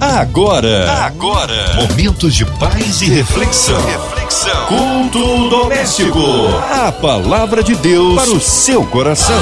Agora, 0.00 0.92
agora, 1.06 1.74
momentos 1.74 2.34
de 2.34 2.44
paz 2.44 3.00
e 3.00 3.06
reflexão. 3.06 3.80
Reflexão. 3.80 4.66
Culto 4.66 5.48
doméstico. 5.48 6.20
A 6.70 6.92
palavra 6.92 7.62
de 7.62 7.74
Deus 7.76 8.14
para 8.14 8.30
o 8.30 8.40
seu 8.40 8.84
coração. 8.84 9.38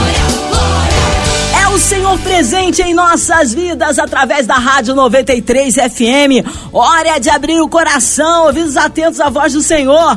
É 1.60 1.66
o 1.68 1.78
Senhor 1.78 2.16
presente 2.20 2.82
em 2.82 2.94
nossas 2.94 3.52
vidas 3.52 3.98
através 3.98 4.46
da 4.46 4.54
Rádio 4.54 4.94
93 4.94 5.74
FM. 5.74 6.46
Hora 6.72 7.18
de 7.18 7.30
abrir 7.30 7.60
o 7.60 7.68
coração, 7.68 8.46
ouvidos 8.46 8.76
atentos 8.76 9.18
à 9.18 9.28
voz 9.28 9.54
do 9.54 9.60
Senhor 9.60 10.16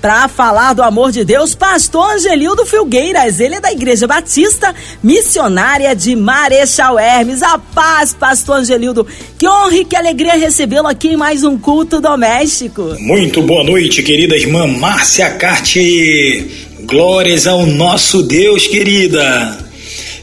para 0.00 0.28
falar 0.28 0.72
do 0.72 0.82
amor 0.82 1.10
de 1.10 1.24
Deus, 1.24 1.54
pastor 1.54 2.14
Angelildo 2.14 2.64
Filgueiras. 2.64 3.40
Ele 3.40 3.56
é 3.56 3.60
da 3.60 3.72
Igreja 3.72 4.06
Batista 4.06 4.74
Missionária 5.02 5.94
de 5.94 6.14
Marechal 6.14 6.98
Hermes. 6.98 7.42
A 7.42 7.58
paz, 7.58 8.14
pastor 8.14 8.58
Angelildo. 8.58 9.06
Que 9.38 9.48
honra 9.48 9.76
e 9.76 9.84
que 9.84 9.96
alegria 9.96 10.34
recebê-lo 10.34 10.86
aqui 10.86 11.08
em 11.08 11.16
mais 11.16 11.44
um 11.44 11.58
culto 11.58 12.00
doméstico. 12.00 12.96
Muito 13.00 13.42
boa 13.42 13.64
noite, 13.64 14.02
querida 14.02 14.36
irmã 14.36 14.66
Márcia 14.66 15.30
Carte. 15.30 16.50
Glórias 16.84 17.46
ao 17.46 17.66
nosso 17.66 18.22
Deus, 18.22 18.66
querida. 18.66 19.65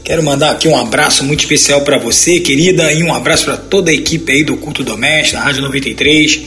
Quero 0.04 0.22
mandar 0.22 0.50
aqui 0.50 0.68
um 0.68 0.78
abraço 0.78 1.24
muito 1.24 1.40
especial 1.40 1.80
para 1.80 1.96
você, 1.96 2.38
querida, 2.38 2.92
e 2.92 3.02
um 3.02 3.14
abraço 3.14 3.46
para 3.46 3.56
toda 3.56 3.90
a 3.90 3.94
equipe 3.94 4.30
aí 4.30 4.44
do 4.44 4.54
Culto 4.54 4.84
Doméstico, 4.84 5.38
da 5.38 5.44
Rádio 5.44 5.62
93. 5.62 6.42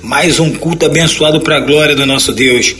Mais 0.00 0.40
um 0.40 0.50
culto 0.54 0.86
abençoado 0.86 1.38
para 1.42 1.58
a 1.58 1.60
glória 1.60 1.94
do 1.94 2.06
nosso 2.06 2.32
Deus. 2.32 2.74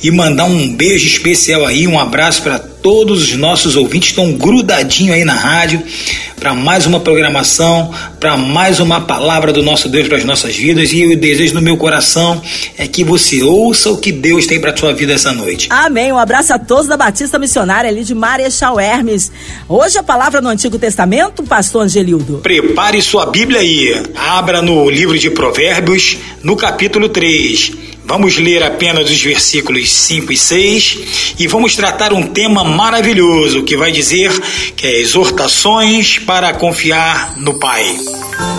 E 0.00 0.12
mandar 0.12 0.44
um 0.44 0.72
beijo 0.72 1.08
especial 1.08 1.66
aí, 1.66 1.88
um 1.88 1.98
abraço 1.98 2.40
para 2.42 2.56
todos 2.56 3.20
os 3.24 3.32
nossos 3.34 3.74
ouvintes 3.74 4.12
que 4.12 4.20
estão 4.20 4.32
grudadinho 4.34 5.12
aí 5.12 5.24
na 5.24 5.34
rádio 5.34 5.82
para 6.44 6.52
mais 6.52 6.84
uma 6.84 7.00
programação, 7.00 7.90
para 8.20 8.36
mais 8.36 8.78
uma 8.78 9.00
palavra 9.00 9.50
do 9.50 9.62
nosso 9.62 9.88
Deus 9.88 10.06
para 10.08 10.18
as 10.18 10.24
nossas 10.24 10.54
vidas. 10.54 10.92
E 10.92 11.14
o 11.14 11.18
desejo 11.18 11.54
no 11.54 11.62
meu 11.62 11.78
coração 11.78 12.42
é 12.76 12.86
que 12.86 13.02
você 13.02 13.42
ouça 13.42 13.88
o 13.88 13.96
que 13.96 14.12
Deus 14.12 14.46
tem 14.46 14.60
para 14.60 14.70
a 14.70 14.76
sua 14.76 14.92
vida 14.92 15.14
essa 15.14 15.32
noite. 15.32 15.68
Amém. 15.70 16.12
Um 16.12 16.18
abraço 16.18 16.52
a 16.52 16.58
todos 16.58 16.86
da 16.86 16.98
Batista 16.98 17.38
Missionária 17.38 17.88
ali 17.88 18.04
de 18.04 18.14
Marechal 18.14 18.78
Hermes. 18.78 19.32
Hoje 19.66 19.96
a 19.96 20.02
palavra 20.02 20.42
no 20.42 20.50
Antigo 20.50 20.78
Testamento, 20.78 21.42
pastor 21.44 21.84
Angelildo. 21.84 22.40
Prepare 22.42 23.00
sua 23.00 23.24
Bíblia 23.24 23.60
aí. 23.60 24.02
Abra 24.14 24.60
no 24.60 24.90
livro 24.90 25.18
de 25.18 25.30
Provérbios, 25.30 26.18
no 26.42 26.56
capítulo 26.56 27.08
3 27.08 27.93
Vamos 28.06 28.36
ler 28.36 28.62
apenas 28.62 29.10
os 29.10 29.20
versículos 29.20 29.90
5 29.90 30.32
e 30.32 30.36
6 30.36 30.98
e 31.38 31.46
vamos 31.46 31.74
tratar 31.74 32.12
um 32.12 32.26
tema 32.26 32.62
maravilhoso 32.62 33.62
que 33.62 33.76
vai 33.76 33.90
dizer 33.90 34.30
que 34.76 34.86
é 34.86 35.00
exortações 35.00 36.18
para 36.18 36.52
confiar 36.52 37.34
no 37.38 37.58
Pai. 37.58 37.96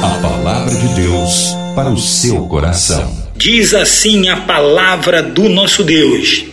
A 0.02 0.20
palavra 0.20 0.74
de 0.74 0.88
Deus 1.00 1.56
para 1.76 1.90
o 1.90 1.98
seu 1.98 2.48
coração. 2.48 3.26
Diz 3.36 3.74
assim 3.74 4.30
a 4.30 4.38
palavra 4.38 5.22
do 5.22 5.48
nosso 5.48 5.84
Deus: 5.84 6.46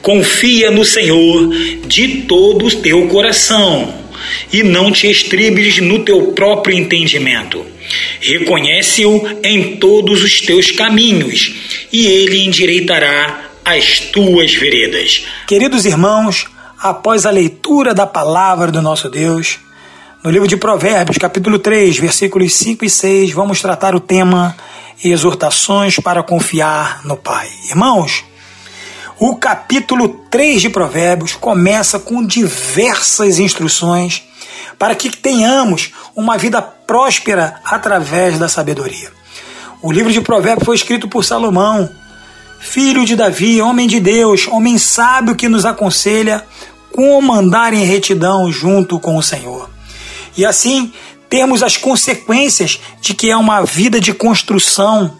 Confia 0.00 0.70
no 0.70 0.84
Senhor 0.84 1.50
de 1.86 2.22
todo 2.22 2.66
o 2.66 2.76
teu 2.76 3.08
coração 3.08 4.05
e 4.52 4.62
não 4.62 4.90
te 4.90 5.10
estribes 5.10 5.78
no 5.78 6.04
teu 6.04 6.32
próprio 6.32 6.76
entendimento. 6.76 7.64
Reconhece-o 8.20 9.38
em 9.42 9.76
todos 9.76 10.22
os 10.22 10.40
teus 10.40 10.70
caminhos 10.70 11.54
e 11.92 12.06
ele 12.06 12.44
endireitará 12.44 13.50
as 13.64 14.00
tuas 14.00 14.54
veredas. 14.54 15.26
Queridos 15.46 15.84
irmãos, 15.84 16.46
após 16.78 17.26
a 17.26 17.30
leitura 17.30 17.94
da 17.94 18.06
palavra 18.06 18.70
do 18.70 18.82
nosso 18.82 19.08
Deus, 19.08 19.58
no 20.22 20.30
livro 20.30 20.48
de 20.48 20.56
Provérbios, 20.56 21.18
capítulo 21.18 21.58
3, 21.58 21.98
versículos 21.98 22.52
5 22.54 22.84
e 22.84 22.90
6, 22.90 23.30
vamos 23.32 23.60
tratar 23.60 23.94
o 23.94 24.00
tema 24.00 24.56
Exortações 25.04 26.00
para 26.00 26.22
confiar 26.22 27.04
no 27.04 27.16
Pai. 27.16 27.48
Irmãos, 27.68 28.24
o 29.18 29.36
capítulo 29.36 30.26
3 30.30 30.62
de 30.62 30.68
Provérbios 30.68 31.34
começa 31.34 31.98
com 31.98 32.24
diversas 32.24 33.38
instruções 33.38 34.22
para 34.78 34.94
que 34.94 35.08
tenhamos 35.08 35.92
uma 36.14 36.36
vida 36.36 36.60
próspera 36.60 37.60
através 37.64 38.38
da 38.38 38.48
sabedoria. 38.48 39.10
O 39.80 39.90
livro 39.90 40.12
de 40.12 40.20
Provérbios 40.20 40.66
foi 40.66 40.76
escrito 40.76 41.08
por 41.08 41.24
Salomão, 41.24 41.88
filho 42.60 43.06
de 43.06 43.16
Davi, 43.16 43.60
homem 43.62 43.86
de 43.86 44.00
Deus, 44.00 44.46
homem 44.48 44.76
sábio 44.76 45.34
que 45.34 45.48
nos 45.48 45.64
aconselha 45.64 46.44
como 46.92 47.32
andar 47.32 47.72
em 47.72 47.84
retidão 47.84 48.52
junto 48.52 49.00
com 49.00 49.16
o 49.16 49.22
Senhor. 49.22 49.70
E 50.36 50.44
assim 50.44 50.92
termos 51.30 51.62
as 51.62 51.76
consequências 51.76 52.78
de 53.00 53.14
que 53.14 53.30
é 53.30 53.36
uma 53.36 53.64
vida 53.64 53.98
de 53.98 54.12
construção, 54.12 55.16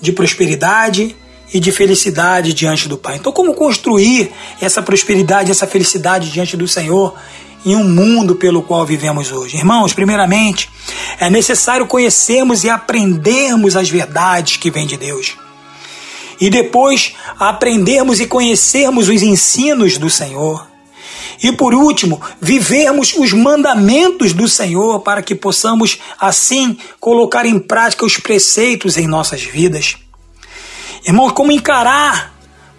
de 0.00 0.12
prosperidade 0.12 1.16
e 1.52 1.60
de 1.60 1.70
felicidade 1.70 2.54
diante 2.54 2.88
do 2.88 2.96
Pai. 2.96 3.16
Então, 3.16 3.32
como 3.32 3.54
construir 3.54 4.32
essa 4.60 4.80
prosperidade, 4.82 5.50
essa 5.50 5.66
felicidade 5.66 6.30
diante 6.30 6.56
do 6.56 6.66
Senhor 6.66 7.14
em 7.64 7.76
um 7.76 7.84
mundo 7.84 8.34
pelo 8.34 8.62
qual 8.62 8.84
vivemos 8.84 9.30
hoje. 9.30 9.56
Irmãos, 9.56 9.92
primeiramente, 9.92 10.68
é 11.18 11.30
necessário 11.30 11.86
conhecermos 11.86 12.64
e 12.64 12.70
aprendermos 12.70 13.76
as 13.76 13.88
verdades 13.88 14.56
que 14.56 14.70
vêm 14.70 14.86
de 14.86 14.96
Deus. 14.96 15.36
E 16.40 16.50
depois, 16.50 17.14
aprendermos 17.38 18.18
e 18.18 18.26
conhecermos 18.26 19.08
os 19.08 19.22
ensinos 19.22 19.96
do 19.96 20.10
Senhor. 20.10 20.66
E 21.40 21.52
por 21.52 21.74
último, 21.74 22.20
vivermos 22.40 23.14
os 23.16 23.32
mandamentos 23.32 24.32
do 24.32 24.48
Senhor 24.48 25.00
para 25.00 25.22
que 25.22 25.34
possamos, 25.34 25.98
assim, 26.18 26.76
colocar 26.98 27.46
em 27.46 27.58
prática 27.58 28.04
os 28.04 28.16
preceitos 28.16 28.96
em 28.96 29.06
nossas 29.06 29.42
vidas. 29.42 29.96
Irmãos, 31.04 31.32
como 31.32 31.52
encarar 31.52 32.32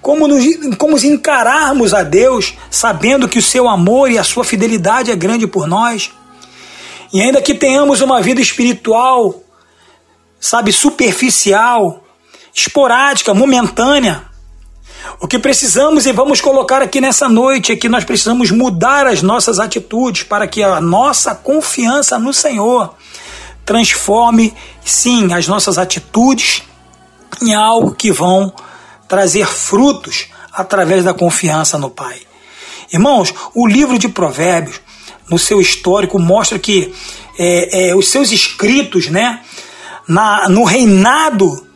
como 0.03 0.27
nos, 0.27 0.43
como 0.77 0.97
encararmos 0.97 1.93
a 1.93 2.03
Deus 2.03 2.53
sabendo 2.69 3.29
que 3.29 3.39
o 3.39 3.41
seu 3.41 3.69
amor 3.69 4.11
e 4.11 4.19
a 4.19 4.23
sua 4.23 4.43
fidelidade 4.43 5.09
é 5.09 5.15
grande 5.15 5.47
por 5.47 5.65
nós. 5.65 6.11
E 7.13 7.21
ainda 7.21 7.41
que 7.41 7.53
tenhamos 7.53 8.01
uma 8.01 8.21
vida 8.21 8.41
espiritual, 8.41 9.41
sabe, 10.41 10.73
superficial, 10.73 12.03
esporádica, 12.53 13.33
momentânea, 13.33 14.23
o 15.21 15.27
que 15.27 15.39
precisamos 15.39 16.05
e 16.05 16.11
vamos 16.11 16.41
colocar 16.41 16.81
aqui 16.81 16.99
nessa 16.99 17.29
noite 17.29 17.71
é 17.71 17.75
que 17.77 17.87
nós 17.87 18.03
precisamos 18.03 18.51
mudar 18.51 19.07
as 19.07 19.21
nossas 19.21 19.57
atitudes 19.57 20.23
para 20.23 20.47
que 20.47 20.61
a 20.61 20.81
nossa 20.81 21.33
confiança 21.33 22.19
no 22.19 22.33
Senhor 22.33 22.93
transforme, 23.65 24.53
sim, 24.83 25.33
as 25.33 25.47
nossas 25.47 25.77
atitudes 25.77 26.63
em 27.43 27.53
algo 27.53 27.93
que 27.93 28.11
vão 28.11 28.53
trazer 29.07 29.45
frutos 29.47 30.27
através 30.51 31.03
da 31.03 31.13
confiança 31.13 31.77
no 31.77 31.89
Pai. 31.89 32.21
Irmãos, 32.91 33.33
o 33.53 33.67
livro 33.67 33.97
de 33.97 34.07
Provérbios, 34.07 34.79
no 35.29 35.39
seu 35.39 35.59
histórico, 35.59 36.19
mostra 36.19 36.59
que 36.59 36.93
é, 37.37 37.89
é, 37.89 37.95
os 37.95 38.09
seus 38.09 38.31
escritos, 38.31 39.07
né, 39.07 39.41
na, 40.07 40.47
no 40.49 40.63
reinado, 40.63 41.67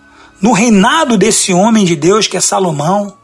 no 0.41 0.51
reinado 0.51 1.17
desse 1.17 1.53
homem 1.53 1.85
de 1.85 1.95
Deus 1.95 2.27
que 2.27 2.37
é 2.37 2.41
Salomão, 2.41 3.17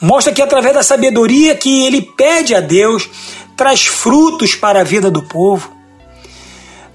mostra 0.00 0.32
que 0.32 0.40
através 0.40 0.74
da 0.74 0.82
sabedoria 0.82 1.54
que 1.54 1.84
ele 1.84 2.00
pede 2.00 2.54
a 2.54 2.60
Deus, 2.60 3.08
traz 3.56 3.84
frutos 3.84 4.54
para 4.54 4.80
a 4.80 4.84
vida 4.84 5.10
do 5.10 5.22
povo, 5.22 5.70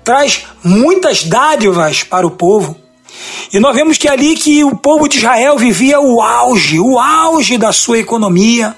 traz 0.04 0.46
muitas 0.64 1.24
dádivas 1.24 2.04
para 2.04 2.26
o 2.26 2.32
povo. 2.32 2.76
E 3.52 3.60
nós 3.60 3.76
vemos 3.76 3.98
que 3.98 4.08
ali 4.08 4.36
que 4.36 4.64
o 4.64 4.76
povo 4.76 5.08
de 5.08 5.18
Israel 5.18 5.58
vivia 5.58 6.00
o 6.00 6.22
auge, 6.22 6.80
o 6.80 7.00
auge 7.00 7.58
da 7.58 7.72
sua 7.72 8.00
economia. 8.00 8.76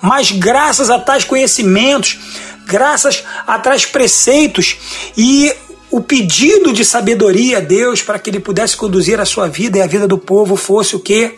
Mas 0.00 0.30
graças 0.30 0.90
a 0.90 0.98
tais 0.98 1.24
conhecimentos, 1.24 2.18
graças 2.66 3.24
a 3.46 3.58
tais 3.58 3.84
preceitos 3.84 4.76
e 5.16 5.52
o 5.90 6.00
pedido 6.00 6.72
de 6.72 6.84
sabedoria 6.84 7.58
a 7.58 7.60
Deus 7.60 8.00
para 8.00 8.18
que 8.18 8.30
ele 8.30 8.40
pudesse 8.40 8.76
conduzir 8.76 9.20
a 9.20 9.24
sua 9.24 9.48
vida 9.48 9.78
e 9.78 9.82
a 9.82 9.86
vida 9.86 10.06
do 10.06 10.16
povo 10.16 10.54
fosse 10.56 10.94
o 10.94 11.00
quê? 11.00 11.36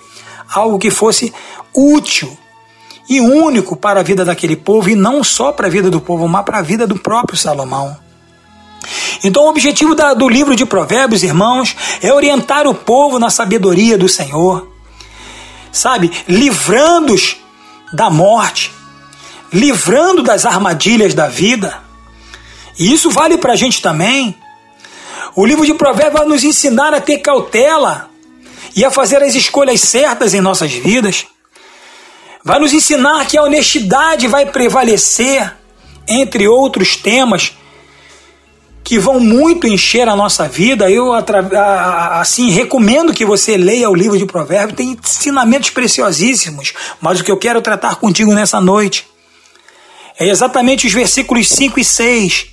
Algo 0.53 0.79
que 0.79 0.91
fosse 0.91 1.33
útil 1.75 2.37
e 3.09 3.21
único 3.21 3.77
para 3.77 4.01
a 4.01 4.03
vida 4.03 4.25
daquele 4.25 4.57
povo 4.57 4.91
e 4.91 4.95
não 4.95 5.25
só 5.25 5.53
para 5.53 5.67
a 5.67 5.71
vida 5.71 5.91
do 5.91 6.01
povo, 6.01 6.29
mas 6.29 6.45
para 6.45 6.59
a 6.59 6.63
vida 6.63 6.87
do 6.87 6.99
próprio 6.99 7.37
Salomão. 7.37 8.02
Então, 9.25 9.45
o 9.45 9.49
objetivo 9.49 9.95
da, 9.95 10.15
do 10.15 10.29
livro 10.29 10.57
de 10.57 10.67
Provérbios, 10.67 11.23
irmãos, 11.23 11.77
é 12.01 12.13
orientar 12.13 12.67
o 12.67 12.75
povo 12.75 13.19
na 13.19 13.31
sabedoria 13.31 13.97
do 13.97 14.09
Senhor, 14.09 14.69
sabe? 15.71 16.11
Livrando-os 16.29 17.37
da 17.93 18.11
morte, 18.11 18.73
livrando 19.53 20.23
das 20.23 20.45
armadilhas 20.45 21.15
da 21.15 21.29
vida. 21.29 21.81
E 22.79 22.93
isso 22.93 23.11
vale 23.11 23.39
para 23.39 23.53
a 23.53 23.57
gente 23.57 23.81
também. 23.81 24.37
O 25.37 25.47
livro 25.47 25.65
de 25.65 25.75
Provérbios 25.75 26.19
vai 26.19 26.27
nos 26.27 26.43
ensinar 26.43 26.93
a 26.93 27.01
ter 27.01 27.19
cautela 27.19 28.11
e 28.75 28.85
a 28.85 28.91
fazer 28.91 29.23
as 29.23 29.35
escolhas 29.35 29.81
certas 29.81 30.35
em 30.35 30.41
nossas 30.41 30.73
vidas. 30.73 31.27
Vai 32.45 32.59
nos 32.59 32.73
ensinar 32.73 33.25
que 33.27 33.39
a 33.39 33.43
honestidade 33.43 34.27
vai 34.27 34.47
prevalecer, 34.47 35.55
entre 36.09 36.49
outros 36.49 36.97
temas 36.97 37.55
que 38.85 38.99
vão 38.99 39.21
muito 39.21 39.67
encher 39.67 40.09
a 40.09 40.17
nossa 40.17 40.49
vida. 40.49 40.91
Eu 40.91 41.13
assim 41.13 42.51
recomendo 42.51 43.15
que 43.15 43.25
você 43.25 43.57
leia 43.57 43.89
o 43.89 43.95
livro 43.95 44.19
de 44.19 44.27
Provérbios, 44.27 44.77
tem 44.77 44.99
ensinamentos 45.03 45.71
preciosíssimos, 45.71 46.73
mas 47.01 47.21
o 47.21 47.25
que 47.25 47.31
eu 47.31 47.39
quero 47.39 47.63
tratar 47.63 47.97
contigo 47.97 48.33
nessa 48.35 48.61
noite 48.61 49.07
é 50.19 50.29
exatamente 50.29 50.87
os 50.87 50.93
versículos 50.93 51.49
5 51.49 51.81
e 51.81 51.85
6. 51.85 52.47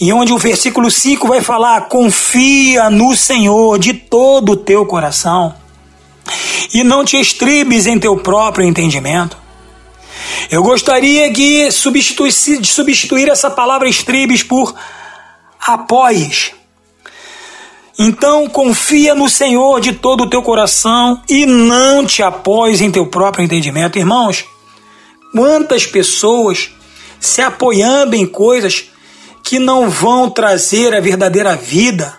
E 0.00 0.12
onde 0.12 0.32
o 0.32 0.38
versículo 0.38 0.90
5 0.90 1.26
vai 1.26 1.40
falar: 1.40 1.88
confia 1.88 2.88
no 2.88 3.16
Senhor 3.16 3.78
de 3.78 3.94
todo 3.94 4.52
o 4.52 4.56
teu 4.56 4.86
coração 4.86 5.54
e 6.72 6.84
não 6.84 7.04
te 7.04 7.18
estribes 7.18 7.86
em 7.86 7.98
teu 7.98 8.16
próprio 8.16 8.66
entendimento. 8.66 9.36
Eu 10.50 10.62
gostaria 10.62 11.32
que 11.32 11.70
substituísse, 11.70 12.58
de 12.58 12.68
substituir 12.68 13.28
essa 13.28 13.50
palavra 13.50 13.88
estribes 13.88 14.42
por 14.42 14.74
apoies. 15.74 16.52
Então 17.98 18.48
confia 18.48 19.14
no 19.14 19.28
Senhor 19.28 19.80
de 19.80 19.92
todo 19.92 20.24
o 20.24 20.30
teu 20.30 20.42
coração 20.42 21.20
e 21.28 21.44
não 21.44 22.06
te 22.06 22.22
apoies 22.22 22.80
em 22.80 22.90
teu 22.90 23.06
próprio 23.06 23.44
entendimento. 23.44 23.98
Irmãos, 23.98 24.44
quantas 25.32 25.84
pessoas 25.84 26.70
se 27.18 27.42
apoiando 27.42 28.14
em 28.14 28.24
coisas 28.24 28.90
que 29.42 29.58
não 29.58 29.90
vão 29.90 30.30
trazer 30.30 30.94
a 30.94 31.00
verdadeira 31.00 31.56
vida, 31.56 32.16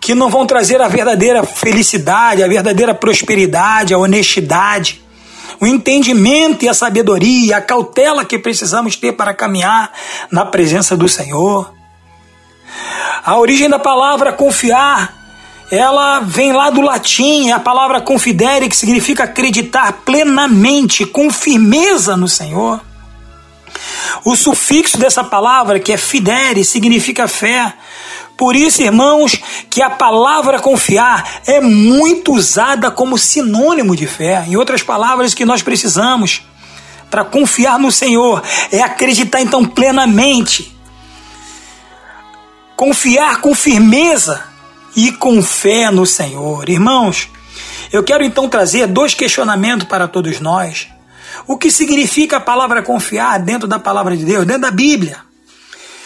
que 0.00 0.14
não 0.14 0.30
vão 0.30 0.46
trazer 0.46 0.80
a 0.80 0.88
verdadeira 0.88 1.42
felicidade, 1.42 2.42
a 2.42 2.48
verdadeira 2.48 2.94
prosperidade, 2.94 3.92
a 3.92 3.98
honestidade, 3.98 5.02
o 5.60 5.66
entendimento 5.66 6.64
e 6.64 6.68
a 6.68 6.74
sabedoria, 6.74 7.56
a 7.56 7.62
cautela 7.62 8.24
que 8.24 8.38
precisamos 8.38 8.96
ter 8.96 9.12
para 9.12 9.34
caminhar 9.34 9.92
na 10.30 10.44
presença 10.44 10.96
do 10.96 11.08
Senhor. 11.08 11.72
A 13.24 13.38
origem 13.38 13.68
da 13.68 13.78
palavra 13.78 14.32
confiar, 14.32 15.14
ela 15.70 16.20
vem 16.20 16.52
lá 16.52 16.70
do 16.70 16.80
latim, 16.80 17.50
a 17.50 17.58
palavra 17.58 18.00
confidere, 18.00 18.68
que 18.68 18.76
significa 18.76 19.24
acreditar 19.24 19.92
plenamente, 20.04 21.06
com 21.06 21.30
firmeza 21.30 22.16
no 22.16 22.28
Senhor. 22.28 22.80
O 24.24 24.36
sufixo 24.36 24.98
dessa 24.98 25.24
palavra, 25.24 25.80
que 25.80 25.92
é 25.92 25.96
fidere, 25.96 26.64
significa 26.64 27.26
fé. 27.26 27.74
Por 28.36 28.56
isso, 28.56 28.82
irmãos, 28.82 29.36
que 29.70 29.82
a 29.82 29.90
palavra 29.90 30.58
confiar 30.58 31.40
é 31.46 31.60
muito 31.60 32.32
usada 32.32 32.90
como 32.90 33.18
sinônimo 33.18 33.94
de 33.94 34.06
fé. 34.06 34.44
Em 34.46 34.56
outras 34.56 34.82
palavras, 34.82 35.34
que 35.34 35.44
nós 35.44 35.62
precisamos 35.62 36.42
para 37.10 37.24
confiar 37.24 37.78
no 37.78 37.92
Senhor 37.92 38.42
é 38.72 38.80
acreditar 38.80 39.40
então 39.40 39.64
plenamente, 39.64 40.73
confiar 42.84 43.40
com 43.40 43.54
firmeza 43.54 44.44
e 44.94 45.10
com 45.10 45.42
fé 45.42 45.90
no 45.90 46.04
Senhor. 46.04 46.68
Irmãos, 46.68 47.30
eu 47.90 48.04
quero 48.04 48.22
então 48.22 48.46
trazer 48.46 48.86
dois 48.86 49.14
questionamentos 49.14 49.88
para 49.88 50.06
todos 50.06 50.38
nós. 50.38 50.86
O 51.46 51.56
que 51.56 51.70
significa 51.70 52.36
a 52.36 52.40
palavra 52.40 52.82
confiar 52.82 53.38
dentro 53.38 53.66
da 53.66 53.78
palavra 53.78 54.14
de 54.14 54.22
Deus, 54.22 54.44
dentro 54.44 54.60
da 54.60 54.70
Bíblia? 54.70 55.16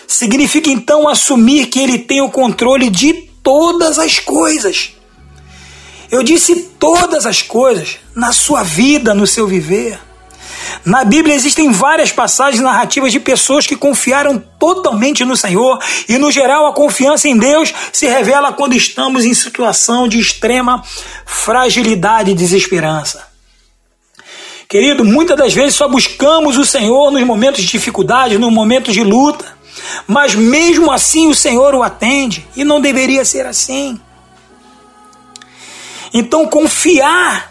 Significa 0.07 0.71
então 0.71 1.09
assumir 1.09 1.67
que 1.67 1.81
ele 1.81 1.99
tem 1.99 2.21
o 2.21 2.31
controle 2.31 2.89
de 2.89 3.13
todas 3.43 3.99
as 3.99 4.21
coisas. 4.21 4.93
Eu 6.09 6.23
disse 6.23 6.55
todas 6.79 7.27
as 7.27 7.43
coisas 7.43 7.99
na 8.15 8.31
sua 8.31 8.63
vida, 8.63 9.13
no 9.15 9.27
seu 9.27 9.49
viver. 9.49 9.99
Na 10.85 11.05
Bíblia 11.05 11.35
existem 11.35 11.71
várias 11.71 12.13
passagens 12.13 12.63
narrativas 12.63 13.13
de 13.13 13.21
pessoas 13.21 13.67
que 13.67 13.77
confiaram 13.77 14.39
totalmente 14.59 15.25
no 15.25 15.37
Senhor, 15.37 15.79
e 16.09 16.19
no 16.19 16.31
geral 16.31 16.67
a 16.67 16.73
confiança 16.73 17.29
em 17.29 17.37
Deus 17.37 17.73
se 17.93 18.07
revela 18.07 18.53
quando 18.53 18.75
estamos 18.75 19.25
em 19.25 19.35
situação 19.35 20.09
de 20.09 20.19
extrema 20.19 20.83
fragilidade 21.27 22.31
e 22.31 22.35
desesperança. 22.35 23.27
Querido, 24.69 25.03
muitas 25.03 25.37
das 25.37 25.55
vezes 25.55 25.75
só 25.75 25.89
buscamos 25.89 26.59
o 26.59 26.65
Senhor 26.65 27.11
nos 27.11 27.23
momentos 27.23 27.63
de 27.63 27.69
dificuldade, 27.69 28.37
nos 28.37 28.53
momentos 28.53 28.93
de 28.93 29.03
luta. 29.03 29.57
Mas 30.07 30.35
mesmo 30.35 30.93
assim 30.93 31.29
o 31.29 31.35
Senhor 31.35 31.75
o 31.75 31.83
atende 31.83 32.47
e 32.55 32.65
não 32.65 32.81
deveria 32.81 33.25
ser 33.25 33.47
assim. 33.47 33.99
Então 36.13 36.47
confiar 36.47 37.48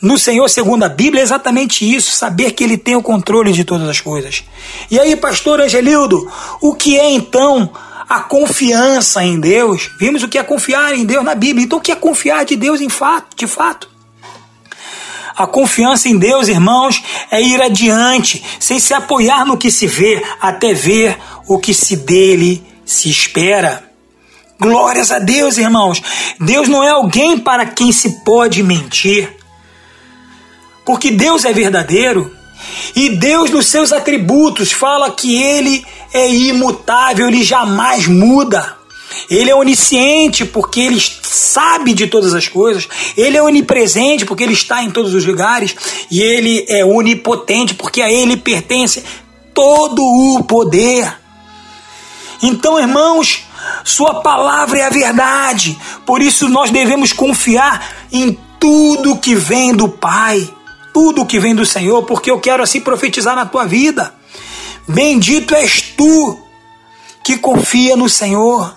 no 0.00 0.18
Senhor, 0.18 0.48
segundo 0.48 0.82
a 0.82 0.88
Bíblia, 0.88 1.22
é 1.22 1.24
exatamente 1.24 1.84
isso, 1.84 2.10
saber 2.12 2.52
que 2.52 2.62
Ele 2.62 2.76
tem 2.76 2.96
o 2.96 3.02
controle 3.02 3.52
de 3.52 3.64
todas 3.64 3.88
as 3.88 4.00
coisas. 4.00 4.44
E 4.90 5.00
aí, 5.00 5.16
pastor 5.16 5.60
Angelildo, 5.60 6.30
o 6.60 6.74
que 6.74 6.98
é 6.98 7.10
então 7.10 7.70
a 8.08 8.20
confiança 8.20 9.24
em 9.24 9.40
Deus? 9.40 9.90
Vimos 9.98 10.22
o 10.22 10.28
que 10.28 10.38
é 10.38 10.42
confiar 10.42 10.94
em 10.94 11.04
Deus 11.04 11.24
na 11.24 11.34
Bíblia. 11.34 11.64
Então, 11.64 11.78
o 11.78 11.82
que 11.82 11.90
é 11.90 11.96
confiar 11.96 12.44
de 12.44 12.56
Deus 12.56 12.80
em 12.80 12.90
fato, 12.90 13.34
de 13.36 13.46
fato? 13.46 13.88
A 15.34 15.46
confiança 15.46 16.08
em 16.08 16.18
Deus, 16.18 16.48
irmãos, 16.48 17.02
é 17.30 17.40
ir 17.42 17.60
adiante, 17.60 18.42
sem 18.58 18.78
se 18.78 18.94
apoiar 18.94 19.44
no 19.44 19.58
que 19.58 19.70
se 19.70 19.86
vê, 19.86 20.22
até 20.40 20.72
ver 20.72 21.18
o 21.46 21.58
que 21.58 21.74
se 21.74 21.96
dele 21.96 22.64
se 22.84 23.10
espera. 23.10 23.84
Glórias 24.58 25.10
a 25.10 25.18
Deus, 25.18 25.58
irmãos. 25.58 26.02
Deus 26.40 26.68
não 26.68 26.82
é 26.82 26.88
alguém 26.88 27.38
para 27.38 27.66
quem 27.66 27.92
se 27.92 28.24
pode 28.24 28.62
mentir. 28.62 29.35
Porque 30.86 31.10
Deus 31.10 31.44
é 31.44 31.52
verdadeiro. 31.52 32.34
E 32.94 33.10
Deus, 33.10 33.50
nos 33.50 33.66
seus 33.66 33.92
atributos, 33.92 34.72
fala 34.72 35.10
que 35.10 35.36
ele 35.42 35.84
é 36.14 36.30
imutável, 36.30 37.28
ele 37.28 37.42
jamais 37.42 38.06
muda. 38.06 38.74
Ele 39.28 39.50
é 39.50 39.54
onisciente 39.54 40.44
porque 40.44 40.80
ele 40.80 41.02
sabe 41.22 41.92
de 41.92 42.06
todas 42.06 42.32
as 42.32 42.48
coisas. 42.48 42.88
Ele 43.16 43.36
é 43.36 43.42
onipresente 43.42 44.24
porque 44.24 44.44
ele 44.44 44.52
está 44.52 44.82
em 44.82 44.90
todos 44.90 45.12
os 45.12 45.26
lugares. 45.26 45.74
E 46.10 46.22
ele 46.22 46.64
é 46.68 46.84
onipotente 46.84 47.74
porque 47.74 48.00
a 48.00 48.10
ele 48.10 48.36
pertence 48.36 49.04
todo 49.52 50.02
o 50.02 50.44
poder. 50.44 51.12
Então, 52.42 52.78
irmãos, 52.78 53.46
Sua 53.84 54.20
palavra 54.20 54.78
é 54.78 54.84
a 54.84 54.90
verdade. 54.90 55.76
Por 56.04 56.22
isso 56.22 56.48
nós 56.48 56.70
devemos 56.70 57.12
confiar 57.12 57.94
em 58.12 58.38
tudo 58.58 59.16
que 59.16 59.34
vem 59.34 59.74
do 59.74 59.88
Pai, 59.88 60.48
tudo 60.96 61.26
que 61.26 61.38
vem 61.38 61.54
do 61.54 61.66
Senhor, 61.66 62.04
porque 62.04 62.30
eu 62.30 62.40
quero 62.40 62.62
assim 62.62 62.80
profetizar 62.80 63.36
na 63.36 63.44
tua 63.44 63.66
vida. 63.66 64.14
Bendito 64.88 65.54
és 65.54 65.82
tu 65.94 66.40
que 67.22 67.36
confia 67.36 67.94
no 67.94 68.08
Senhor. 68.08 68.74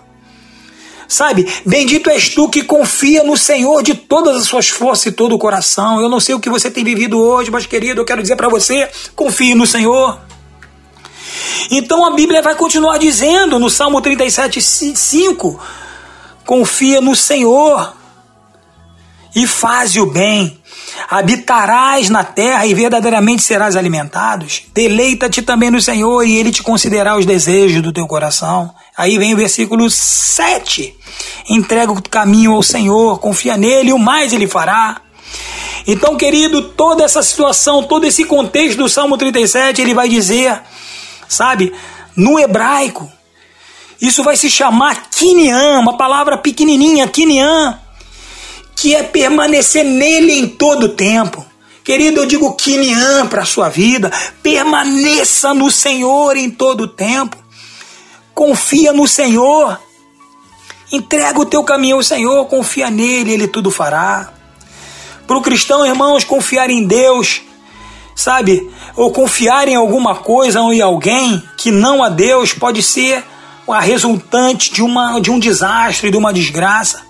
Sabe, 1.08 1.48
bendito 1.66 2.10
és 2.10 2.28
tu 2.28 2.50
que 2.50 2.62
confia 2.62 3.24
no 3.24 3.38
Senhor 3.38 3.82
de 3.82 3.94
todas 3.94 4.36
as 4.36 4.44
suas 4.44 4.68
forças 4.68 5.06
e 5.06 5.12
todo 5.14 5.34
o 5.34 5.40
coração. 5.40 6.02
Eu 6.02 6.10
não 6.10 6.20
sei 6.20 6.36
o 6.36 6.42
que 6.42 6.50
você 6.50 6.70
tem 6.70 6.84
vivido 6.84 7.18
hoje, 7.18 7.50
mas 7.50 7.66
querido, 7.66 8.02
eu 8.02 8.06
quero 8.06 8.22
dizer 8.22 8.36
para 8.36 8.50
você: 8.50 8.92
confie 9.16 9.56
no 9.56 9.66
Senhor. 9.66 10.20
Então 11.72 12.04
a 12.04 12.12
Bíblia 12.12 12.42
vai 12.42 12.54
continuar 12.54 12.98
dizendo 12.98 13.58
no 13.58 13.70
Salmo 13.70 14.02
37, 14.02 14.62
5: 14.62 15.58
confia 16.46 17.00
no 17.00 17.16
Senhor 17.16 17.94
e 19.34 19.48
faze 19.48 20.02
o 20.02 20.06
bem. 20.06 20.59
Habitarás 21.08 22.10
na 22.10 22.24
terra 22.24 22.66
e 22.66 22.74
verdadeiramente 22.74 23.44
serás 23.44 23.76
alimentados. 23.76 24.64
Deleita-te 24.74 25.42
também 25.42 25.70
no 25.70 25.82
Senhor 25.82 26.24
e 26.24 26.38
Ele 26.38 26.52
te 26.52 26.64
concederá 26.64 27.16
os 27.16 27.26
desejos 27.26 27.82
do 27.82 27.94
teu 27.94 28.08
coração. 28.08 28.74
Aí 28.98 29.18
vem 29.18 29.34
o 29.34 29.38
versículo 29.38 29.90
7. 29.90 30.96
Entrega 31.50 31.92
o 31.92 32.02
caminho 32.02 32.54
ao 32.54 32.62
Senhor, 32.62 33.20
confia 33.20 33.56
nele, 33.56 33.92
e 33.92 33.94
o 33.94 33.98
mais 33.98 34.34
ele 34.34 34.48
fará. 34.48 35.02
Então, 35.88 36.18
querido, 36.18 36.62
toda 36.62 37.04
essa 37.04 37.24
situação, 37.24 37.82
todo 37.84 38.06
esse 38.06 38.26
contexto 38.26 38.78
do 38.78 38.90
Salmo 38.90 39.18
37, 39.18 39.82
ele 39.82 39.94
vai 39.94 40.10
dizer, 40.10 40.62
sabe, 41.28 41.74
no 42.16 42.38
hebraico, 42.38 43.10
isso 44.02 44.24
vai 44.24 44.38
se 44.38 44.50
chamar 44.50 45.10
Kinian, 45.10 45.80
uma 45.80 45.98
palavra 45.98 46.38
pequenininha, 46.38 47.08
Kinian, 47.08 47.80
que 48.80 48.96
é 48.96 49.04
permanecer 49.04 49.84
nele 49.84 50.40
em 50.40 50.48
todo 50.48 50.84
o 50.84 50.90
tempo. 50.90 51.46
Querido, 51.84 52.22
eu 52.22 52.26
digo 52.26 52.56
Kinian 52.56 53.28
para 53.28 53.42
a 53.42 53.46
sua 53.46 53.68
vida, 53.68 54.10
permaneça 54.42 55.54
no 55.54 55.70
Senhor 55.70 56.38
em 56.38 56.50
todo 56.50 56.86
o 56.86 56.88
tempo. 56.88 57.36
Confia 58.34 58.94
no 58.94 59.06
Senhor. 59.06 59.78
Entrega 60.94 61.42
o 61.42 61.46
teu 61.46 61.62
caminho 61.62 61.98
ao 61.98 62.04
Senhor, 62.04 62.46
confia 62.46 62.90
nele, 62.90 63.34
ele 63.34 63.48
tudo 63.50 63.70
fará. 63.70 64.32
Para 65.28 65.38
o 65.38 65.42
cristão, 65.42 65.86
irmãos, 65.86 66.24
confiar 66.24 66.70
em 66.70 66.86
Deus, 66.88 67.42
sabe? 68.16 68.72
Ou 68.96 69.12
confiar 69.12 69.68
em 69.68 69.76
alguma 69.76 70.16
coisa 70.16 70.62
ou 70.62 70.72
em 70.72 70.82
alguém 70.82 71.44
que 71.58 71.70
não 71.70 72.02
a 72.02 72.08
Deus 72.08 72.54
pode 72.54 72.82
ser 72.82 73.26
a 73.68 73.82
resultante 73.82 74.72
de, 74.72 74.82
uma, 74.82 75.20
de 75.20 75.30
um 75.30 75.38
desastre, 75.38 76.10
de 76.10 76.18
uma 76.18 76.32
desgraça. 76.32 77.09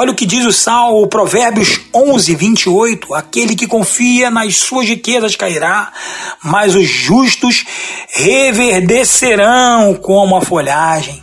Olha 0.00 0.12
o 0.12 0.14
que 0.14 0.26
diz 0.26 0.46
o 0.46 0.52
Salmo, 0.52 1.08
Provérbios 1.08 1.80
11, 1.92 2.32
28. 2.36 3.14
Aquele 3.14 3.56
que 3.56 3.66
confia 3.66 4.30
nas 4.30 4.54
suas 4.54 4.88
riquezas 4.88 5.34
cairá, 5.34 5.92
mas 6.40 6.76
os 6.76 6.86
justos 6.86 7.64
reverdecerão 8.14 9.96
como 9.96 10.36
a 10.36 10.40
folhagem. 10.40 11.20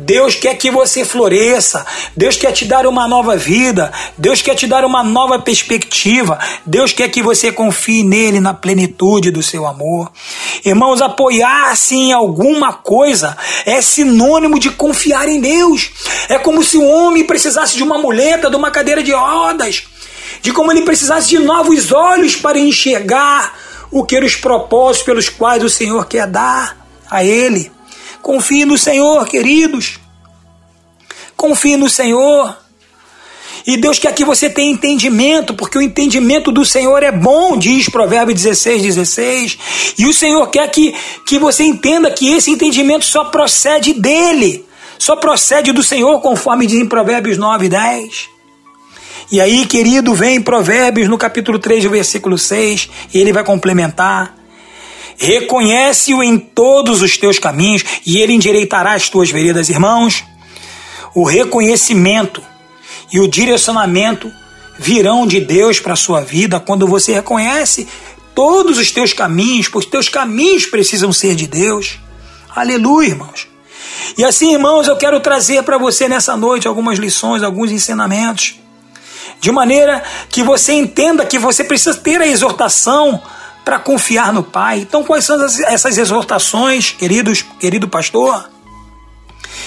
Deus 0.00 0.36
quer 0.36 0.54
que 0.56 0.70
você 0.70 1.04
floresça, 1.04 1.84
Deus 2.16 2.36
quer 2.36 2.52
te 2.52 2.64
dar 2.64 2.86
uma 2.86 3.08
nova 3.08 3.36
vida, 3.36 3.92
Deus 4.16 4.40
quer 4.40 4.54
te 4.54 4.66
dar 4.66 4.84
uma 4.84 5.02
nova 5.02 5.40
perspectiva, 5.40 6.38
Deus 6.64 6.92
quer 6.92 7.08
que 7.08 7.20
você 7.20 7.50
confie 7.50 8.04
nele 8.04 8.38
na 8.38 8.54
plenitude 8.54 9.32
do 9.32 9.42
seu 9.42 9.66
amor. 9.66 10.10
Irmãos, 10.64 11.02
apoiar-se 11.02 11.96
em 11.96 12.12
alguma 12.12 12.72
coisa 12.72 13.36
é 13.66 13.80
sinônimo 13.80 14.58
de 14.58 14.70
confiar 14.70 15.28
em 15.28 15.40
Deus. 15.40 15.90
É 16.28 16.38
como 16.38 16.62
se 16.62 16.76
o 16.76 16.86
homem 16.86 17.24
precisasse 17.24 17.76
de 17.76 17.82
uma 17.82 17.98
muleta, 17.98 18.48
de 18.48 18.56
uma 18.56 18.70
cadeira 18.70 19.02
de 19.02 19.12
rodas, 19.12 19.82
de 20.40 20.52
como 20.52 20.70
ele 20.70 20.82
precisasse 20.82 21.28
de 21.28 21.40
novos 21.40 21.90
olhos 21.90 22.36
para 22.36 22.58
enxergar 22.58 23.52
o 23.90 24.04
que 24.04 24.18
os 24.18 24.36
propósitos 24.36 25.04
pelos 25.04 25.28
quais 25.28 25.64
o 25.64 25.68
Senhor 25.68 26.06
quer 26.06 26.26
dar 26.26 26.86
a 27.10 27.24
ele. 27.24 27.77
Confie 28.22 28.64
no 28.64 28.76
Senhor, 28.76 29.26
queridos. 29.26 29.98
Confie 31.36 31.76
no 31.76 31.88
Senhor. 31.88 32.56
E 33.66 33.76
Deus 33.76 33.98
quer 33.98 34.14
que 34.14 34.24
você 34.24 34.48
tenha 34.48 34.72
entendimento, 34.72 35.52
porque 35.52 35.76
o 35.76 35.82
entendimento 35.82 36.50
do 36.50 36.64
Senhor 36.64 37.02
é 37.02 37.12
bom, 37.12 37.56
diz 37.56 37.88
Provérbio 37.88 38.34
16, 38.34 38.82
16. 38.82 39.58
E 39.98 40.06
o 40.06 40.14
Senhor 40.14 40.46
quer 40.48 40.70
que, 40.70 40.94
que 41.26 41.38
você 41.38 41.64
entenda 41.64 42.10
que 42.10 42.32
esse 42.32 42.50
entendimento 42.50 43.04
só 43.04 43.24
procede 43.24 43.92
dele, 43.92 44.64
só 44.98 45.16
procede 45.16 45.70
do 45.70 45.82
Senhor, 45.82 46.18
conforme 46.20 46.66
diz 46.66 46.80
em 46.80 46.86
Provérbios 46.86 47.36
9, 47.36 47.68
10. 47.68 48.28
E 49.30 49.38
aí, 49.38 49.66
querido, 49.66 50.14
vem 50.14 50.40
Provérbios 50.40 51.06
no 51.06 51.18
capítulo 51.18 51.58
3, 51.58 51.84
versículo 51.84 52.38
6, 52.38 52.88
e 53.12 53.18
ele 53.18 53.34
vai 53.34 53.44
complementar. 53.44 54.37
Reconhece-o 55.18 56.22
em 56.22 56.38
todos 56.38 57.02
os 57.02 57.16
teus 57.16 57.40
caminhos 57.40 57.84
e 58.06 58.18
ele 58.18 58.32
endireitará 58.32 58.94
as 58.94 59.08
tuas 59.08 59.30
veredas, 59.30 59.68
irmãos. 59.68 60.24
O 61.12 61.24
reconhecimento 61.24 62.40
e 63.12 63.18
o 63.18 63.26
direcionamento 63.26 64.30
virão 64.78 65.26
de 65.26 65.40
Deus 65.40 65.80
para 65.80 65.94
a 65.94 65.96
sua 65.96 66.20
vida 66.20 66.60
quando 66.60 66.86
você 66.86 67.12
reconhece 67.12 67.88
todos 68.32 68.78
os 68.78 68.92
teus 68.92 69.12
caminhos, 69.12 69.66
pois 69.66 69.84
teus 69.84 70.08
caminhos 70.08 70.66
precisam 70.66 71.12
ser 71.12 71.34
de 71.34 71.48
Deus. 71.48 71.98
Aleluia, 72.54 73.08
irmãos. 73.08 73.48
E 74.16 74.24
assim, 74.24 74.52
irmãos, 74.52 74.86
eu 74.86 74.96
quero 74.96 75.18
trazer 75.18 75.64
para 75.64 75.78
você 75.78 76.08
nessa 76.08 76.36
noite 76.36 76.68
algumas 76.68 76.96
lições, 76.96 77.42
alguns 77.42 77.72
ensinamentos, 77.72 78.54
de 79.40 79.50
maneira 79.50 80.04
que 80.30 80.44
você 80.44 80.72
entenda 80.74 81.26
que 81.26 81.40
você 81.40 81.64
precisa 81.64 81.96
ter 81.96 82.20
a 82.20 82.26
exortação 82.26 83.20
para 83.68 83.78
confiar 83.78 84.32
no 84.32 84.42
Pai. 84.42 84.78
Então, 84.78 85.04
quais 85.04 85.26
são 85.26 85.44
essas 85.44 85.98
exortações, 85.98 86.90
queridos, 86.90 87.42
querido 87.60 87.86
pastor? 87.86 88.48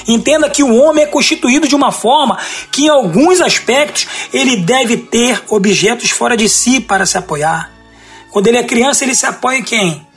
Entenda 0.08 0.50
que 0.50 0.64
o 0.64 0.74
homem 0.74 1.04
é 1.04 1.08
constituído 1.08 1.68
de 1.68 1.76
uma 1.76 1.92
forma 1.92 2.40
que, 2.72 2.86
em 2.86 2.90
alguns 2.90 3.40
aspectos, 3.40 4.08
ele 4.34 4.56
deve 4.58 4.98
ter 4.98 5.44
objetos 5.50 6.10
fora 6.10 6.36
de 6.36 6.50
si 6.50 6.80
para 6.80 7.06
se 7.06 7.16
apoiar. 7.16 7.70
Quando 8.32 8.48
ele 8.48 8.58
é 8.58 8.64
criança, 8.64 9.04
ele 9.04 9.14
se 9.14 9.28
apoia 9.28 9.60
em 9.60 9.64
quem? 9.64 10.08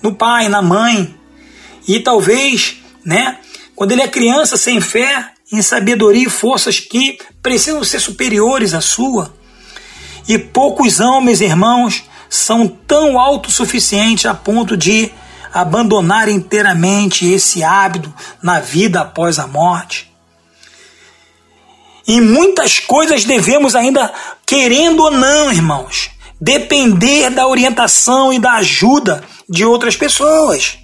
No 0.00 0.14
pai, 0.14 0.48
na 0.48 0.62
mãe. 0.62 1.14
E 1.86 2.00
talvez, 2.00 2.78
né? 3.04 3.36
Quando 3.76 3.92
ele 3.92 4.00
é 4.00 4.08
criança 4.08 4.56
sem 4.56 4.80
fé, 4.80 5.32
em 5.52 5.60
sabedoria 5.60 6.28
e 6.28 6.30
forças 6.30 6.80
que 6.80 7.18
precisam 7.42 7.84
ser 7.84 8.00
superiores 8.00 8.72
à 8.72 8.80
sua. 8.80 9.34
E 10.26 10.38
poucos 10.38 10.98
homens, 10.98 11.42
irmãos, 11.42 12.04
são 12.34 12.66
tão 12.66 13.18
autossuficientes 13.18 14.26
a 14.26 14.34
ponto 14.34 14.76
de 14.76 15.12
abandonar 15.52 16.28
inteiramente 16.28 17.30
esse 17.30 17.62
hábito 17.62 18.12
na 18.42 18.58
vida 18.58 19.00
após 19.00 19.38
a 19.38 19.46
morte. 19.46 20.12
Em 22.06 22.20
muitas 22.20 22.80
coisas 22.80 23.24
devemos 23.24 23.74
ainda, 23.74 24.12
querendo 24.44 25.04
ou 25.04 25.10
não, 25.10 25.50
irmãos, 25.50 26.10
depender 26.40 27.30
da 27.30 27.46
orientação 27.46 28.32
e 28.32 28.38
da 28.38 28.54
ajuda 28.54 29.22
de 29.48 29.64
outras 29.64 29.96
pessoas. 29.96 30.78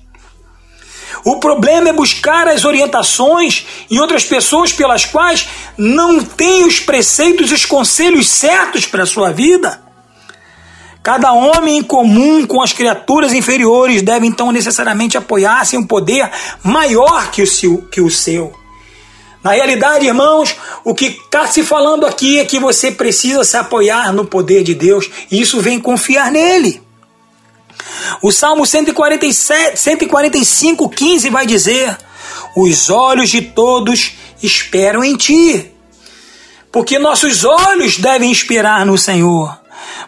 O 1.24 1.38
problema 1.40 1.88
é 1.88 1.92
buscar 1.92 2.48
as 2.48 2.64
orientações 2.64 3.66
em 3.90 3.98
outras 3.98 4.24
pessoas 4.24 4.72
pelas 4.72 5.04
quais 5.04 5.48
não 5.76 6.24
tem 6.24 6.64
os 6.64 6.80
preceitos 6.80 7.50
e 7.50 7.54
os 7.54 7.66
conselhos 7.66 8.28
certos 8.28 8.86
para 8.86 9.02
a 9.02 9.06
sua 9.06 9.32
vida. 9.32 9.89
Cada 11.02 11.32
homem 11.32 11.78
em 11.78 11.82
comum 11.82 12.46
com 12.46 12.62
as 12.62 12.72
criaturas 12.72 13.32
inferiores 13.32 14.02
deve 14.02 14.26
então 14.26 14.52
necessariamente 14.52 15.16
apoiar-se 15.16 15.74
em 15.74 15.78
um 15.78 15.86
poder 15.86 16.30
maior 16.62 17.30
que 17.30 17.42
o 17.42 17.46
seu. 17.46 17.78
Que 17.90 18.00
o 18.00 18.10
seu. 18.10 18.52
Na 19.42 19.52
realidade, 19.52 20.06
irmãos, 20.06 20.54
o 20.84 20.94
que 20.94 21.06
está 21.06 21.46
se 21.46 21.62
falando 21.62 22.04
aqui 22.04 22.38
é 22.38 22.44
que 22.44 22.58
você 22.58 22.92
precisa 22.92 23.42
se 23.42 23.56
apoiar 23.56 24.12
no 24.12 24.26
poder 24.26 24.62
de 24.62 24.74
Deus 24.74 25.10
e 25.30 25.40
isso 25.40 25.60
vem 25.60 25.80
confiar 25.80 26.30
nele. 26.30 26.82
O 28.20 28.30
Salmo 28.30 28.66
147, 28.66 29.78
145, 29.78 30.88
15 30.90 31.30
vai 31.30 31.46
dizer: 31.46 31.96
Os 32.54 32.90
olhos 32.90 33.30
de 33.30 33.40
todos 33.40 34.12
esperam 34.42 35.02
em 35.02 35.16
ti, 35.16 35.72
porque 36.70 36.98
nossos 36.98 37.42
olhos 37.42 37.96
devem 37.96 38.30
esperar 38.30 38.84
no 38.84 38.98
Senhor. 38.98 39.59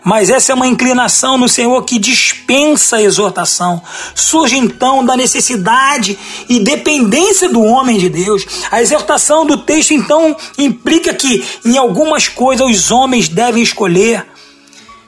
Mas 0.04 0.30
essa 0.30 0.52
é 0.52 0.54
uma 0.54 0.66
inclinação 0.66 1.38
no 1.38 1.48
Senhor 1.48 1.80
que 1.84 1.98
dispensa 1.98 2.96
a 2.96 3.02
exortação. 3.02 3.80
Surge 4.14 4.56
então 4.56 5.04
da 5.04 5.16
necessidade 5.16 6.18
e 6.48 6.58
dependência 6.58 7.48
do 7.48 7.62
homem 7.62 7.98
de 7.98 8.08
Deus. 8.08 8.44
A 8.70 8.82
exortação 8.82 9.46
do 9.46 9.58
texto 9.58 9.92
então 9.92 10.36
implica 10.58 11.14
que 11.14 11.44
em 11.64 11.78
algumas 11.78 12.26
coisas 12.26 12.66
os 12.66 12.90
homens 12.90 13.28
devem 13.28 13.62
escolher 13.62 14.26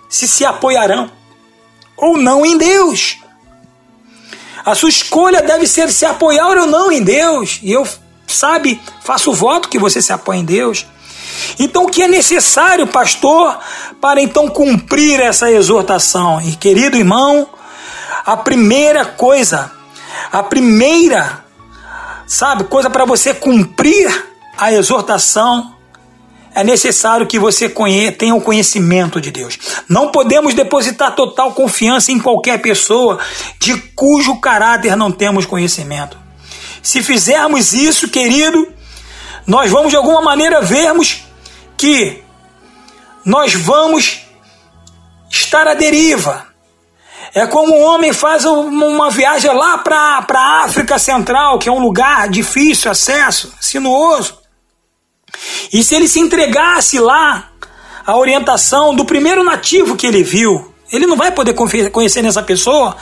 se 0.08 0.28
se 0.28 0.44
apoiarão 0.44 1.10
ou 1.96 2.16
não 2.16 2.46
em 2.46 2.56
Deus. 2.56 3.16
A 4.64 4.74
sua 4.74 4.88
escolha 4.88 5.42
deve 5.42 5.66
ser 5.66 5.90
se 5.90 6.06
apoiar 6.06 6.56
ou 6.56 6.66
não 6.66 6.90
em 6.90 7.02
Deus. 7.02 7.58
E 7.62 7.72
eu, 7.72 7.86
sabe, 8.26 8.80
faço 9.02 9.30
o 9.30 9.34
voto 9.34 9.68
que 9.68 9.78
você 9.78 10.00
se 10.00 10.12
apoie 10.12 10.38
em 10.38 10.44
Deus. 10.44 10.86
Então, 11.58 11.84
o 11.84 11.88
que 11.88 12.02
é 12.02 12.08
necessário, 12.08 12.86
pastor, 12.86 13.58
para 14.00 14.20
então 14.20 14.48
cumprir 14.48 15.20
essa 15.20 15.50
exortação? 15.50 16.40
E 16.40 16.56
querido 16.56 16.96
irmão, 16.96 17.48
a 18.24 18.36
primeira 18.36 19.04
coisa, 19.04 19.70
a 20.32 20.42
primeira, 20.42 21.44
sabe, 22.26 22.64
coisa 22.64 22.88
para 22.88 23.04
você 23.04 23.34
cumprir 23.34 24.08
a 24.56 24.72
exortação 24.72 25.74
é 26.54 26.62
necessário 26.62 27.26
que 27.26 27.38
você 27.38 27.68
tenha 28.16 28.34
o 28.34 28.40
conhecimento 28.40 29.20
de 29.20 29.30
Deus. 29.32 29.58
Não 29.88 30.12
podemos 30.12 30.54
depositar 30.54 31.14
total 31.14 31.52
confiança 31.52 32.12
em 32.12 32.18
qualquer 32.20 32.62
pessoa 32.62 33.18
de 33.58 33.76
cujo 33.96 34.40
caráter 34.40 34.96
não 34.96 35.10
temos 35.10 35.44
conhecimento. 35.44 36.16
Se 36.80 37.02
fizermos 37.02 37.72
isso, 37.72 38.08
querido, 38.08 38.68
nós 39.46 39.70
vamos 39.70 39.90
de 39.90 39.96
alguma 39.96 40.20
maneira 40.20 40.60
vermos 40.60 41.24
que 41.76 42.22
nós 43.24 43.54
vamos 43.54 44.20
estar 45.30 45.66
à 45.66 45.74
deriva. 45.74 46.46
É 47.34 47.46
como 47.46 47.74
um 47.74 47.82
homem 47.82 48.12
faz 48.12 48.44
uma 48.44 49.10
viagem 49.10 49.52
lá 49.52 49.78
para 49.78 50.24
a 50.32 50.64
África 50.64 50.98
Central, 50.98 51.58
que 51.58 51.68
é 51.68 51.72
um 51.72 51.80
lugar 51.80 52.28
difícil 52.28 52.90
acesso, 52.90 53.52
sinuoso. 53.60 54.38
E 55.72 55.82
se 55.82 55.96
ele 55.96 56.06
se 56.06 56.20
entregasse 56.20 57.00
lá 57.00 57.50
à 58.06 58.16
orientação 58.16 58.94
do 58.94 59.04
primeiro 59.04 59.42
nativo 59.42 59.96
que 59.96 60.06
ele 60.06 60.22
viu, 60.22 60.72
ele 60.92 61.06
não 61.06 61.16
vai 61.16 61.32
poder 61.32 61.54
conhecer 61.90 62.22
nessa 62.22 62.42
pessoa 62.42 62.96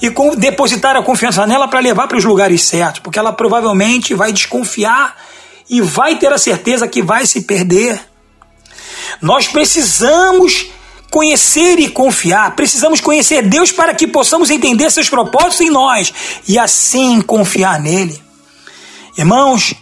e 0.00 0.10
depositar 0.36 0.94
a 0.94 1.02
confiança 1.02 1.46
nela 1.46 1.66
para 1.66 1.80
levar 1.80 2.06
para 2.06 2.18
os 2.18 2.24
lugares 2.24 2.62
certos, 2.62 3.00
porque 3.00 3.18
ela 3.18 3.32
provavelmente 3.32 4.14
vai 4.14 4.32
desconfiar 4.32 5.16
e 5.68 5.80
vai 5.80 6.18
ter 6.18 6.32
a 6.32 6.38
certeza 6.38 6.88
que 6.88 7.02
vai 7.02 7.26
se 7.26 7.42
perder. 7.42 8.00
Nós 9.20 9.48
precisamos 9.48 10.70
conhecer 11.10 11.78
e 11.78 11.88
confiar, 11.88 12.54
precisamos 12.54 13.00
conhecer 13.00 13.42
Deus 13.42 13.72
para 13.72 13.94
que 13.94 14.06
possamos 14.06 14.50
entender 14.50 14.90
seus 14.90 15.08
propósitos 15.08 15.60
em 15.60 15.70
nós 15.70 16.12
e 16.46 16.58
assim 16.58 17.20
confiar 17.20 17.80
nele. 17.80 18.22
Irmãos, 19.16 19.74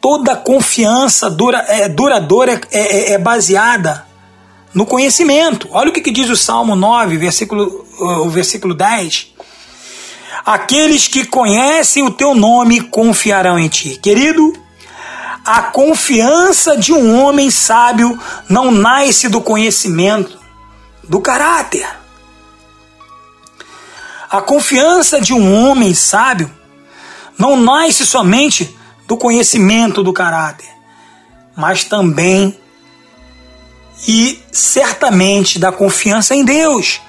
toda 0.00 0.34
confiança 0.34 1.30
dura, 1.30 1.64
é, 1.68 1.88
duradoura 1.88 2.60
é, 2.72 2.80
é, 2.80 3.12
é 3.12 3.18
baseada 3.18 4.04
no 4.74 4.84
conhecimento. 4.84 5.68
Olha 5.70 5.90
o 5.90 5.92
que, 5.92 6.00
que, 6.00 6.10
diz 6.10 6.28
o 6.28 6.36
Salmo 6.36 6.74
9, 6.74 7.16
versículo, 7.16 7.86
o 8.00 8.28
versículo 8.28 8.74
10. 8.74 9.32
Aqueles 10.44 11.06
que 11.06 11.24
conhecem 11.24 12.02
o 12.02 12.10
teu 12.10 12.34
nome 12.34 12.80
confiarão 12.80 13.58
em 13.58 13.68
ti. 13.68 13.98
Querido, 14.02 14.52
A 15.44 15.62
confiança 15.62 16.76
de 16.76 16.92
um 16.92 17.20
homem 17.20 17.50
sábio 17.50 18.18
não 18.48 18.70
nasce 18.70 19.28
do 19.28 19.40
conhecimento, 19.40 20.38
do 21.02 21.20
caráter. 21.20 21.88
A 24.30 24.40
confiança 24.40 25.20
de 25.20 25.34
um 25.34 25.54
homem 25.54 25.94
sábio 25.94 26.50
não 27.36 27.56
nasce 27.56 28.06
somente 28.06 28.76
do 29.06 29.16
conhecimento 29.16 30.02
do 30.02 30.12
caráter, 30.12 30.68
mas 31.56 31.84
também 31.84 32.56
e 34.06 34.40
certamente 34.50 35.58
da 35.58 35.72
confiança 35.72 36.34
em 36.34 36.44
Deus. 36.44 37.00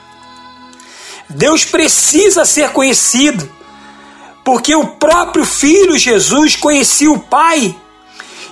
Deus 1.29 1.63
precisa 1.63 2.45
ser 2.45 2.71
conhecido, 2.71 3.49
porque 4.43 4.75
o 4.75 4.87
próprio 4.87 5.45
Filho 5.45 5.97
Jesus 5.97 6.55
conhecia 6.55 7.11
o 7.11 7.19
Pai. 7.19 7.75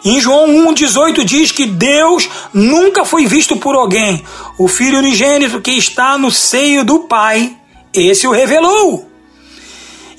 Em 0.03 0.20
João 0.20 0.48
1,18 0.48 1.24
diz 1.24 1.51
que 1.51 1.65
Deus 1.65 2.27
nunca 2.53 3.05
foi 3.05 3.25
visto 3.25 3.55
por 3.58 3.75
alguém. 3.75 4.24
O 4.58 4.67
Filho 4.67 4.98
unigênito 4.98 5.62
que 5.62 5.72
está 5.72 6.17
no 6.17 6.31
seio 6.31 6.84
do 6.84 7.00
Pai, 7.01 7.55
esse 7.93 8.27
o 8.27 8.31
revelou. 8.31 9.08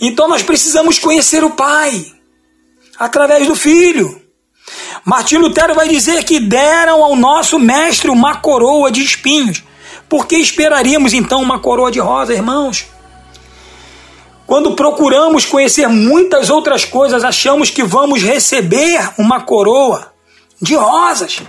Então 0.00 0.28
nós 0.28 0.42
precisamos 0.42 0.98
conhecer 0.98 1.42
o 1.42 1.50
Pai 1.50 2.06
através 2.98 3.46
do 3.46 3.56
Filho. 3.56 4.20
Martinho 5.04 5.40
Lutero 5.40 5.74
vai 5.74 5.88
dizer 5.88 6.24
que 6.24 6.38
deram 6.38 7.02
ao 7.02 7.16
nosso 7.16 7.58
mestre 7.58 8.08
uma 8.10 8.36
coroa 8.36 8.90
de 8.90 9.02
espinhos. 9.02 9.64
Por 10.08 10.26
que 10.26 10.36
esperaríamos 10.36 11.12
então 11.12 11.42
uma 11.42 11.58
coroa 11.58 11.90
de 11.90 11.98
rosa, 11.98 12.32
irmãos? 12.32 12.86
Quando 14.52 14.76
procuramos 14.76 15.46
conhecer 15.46 15.88
muitas 15.88 16.50
outras 16.50 16.84
coisas, 16.84 17.24
achamos 17.24 17.70
que 17.70 17.82
vamos 17.82 18.22
receber 18.22 19.00
uma 19.16 19.40
coroa 19.40 20.12
de 20.60 20.74
rosas. 20.74 21.40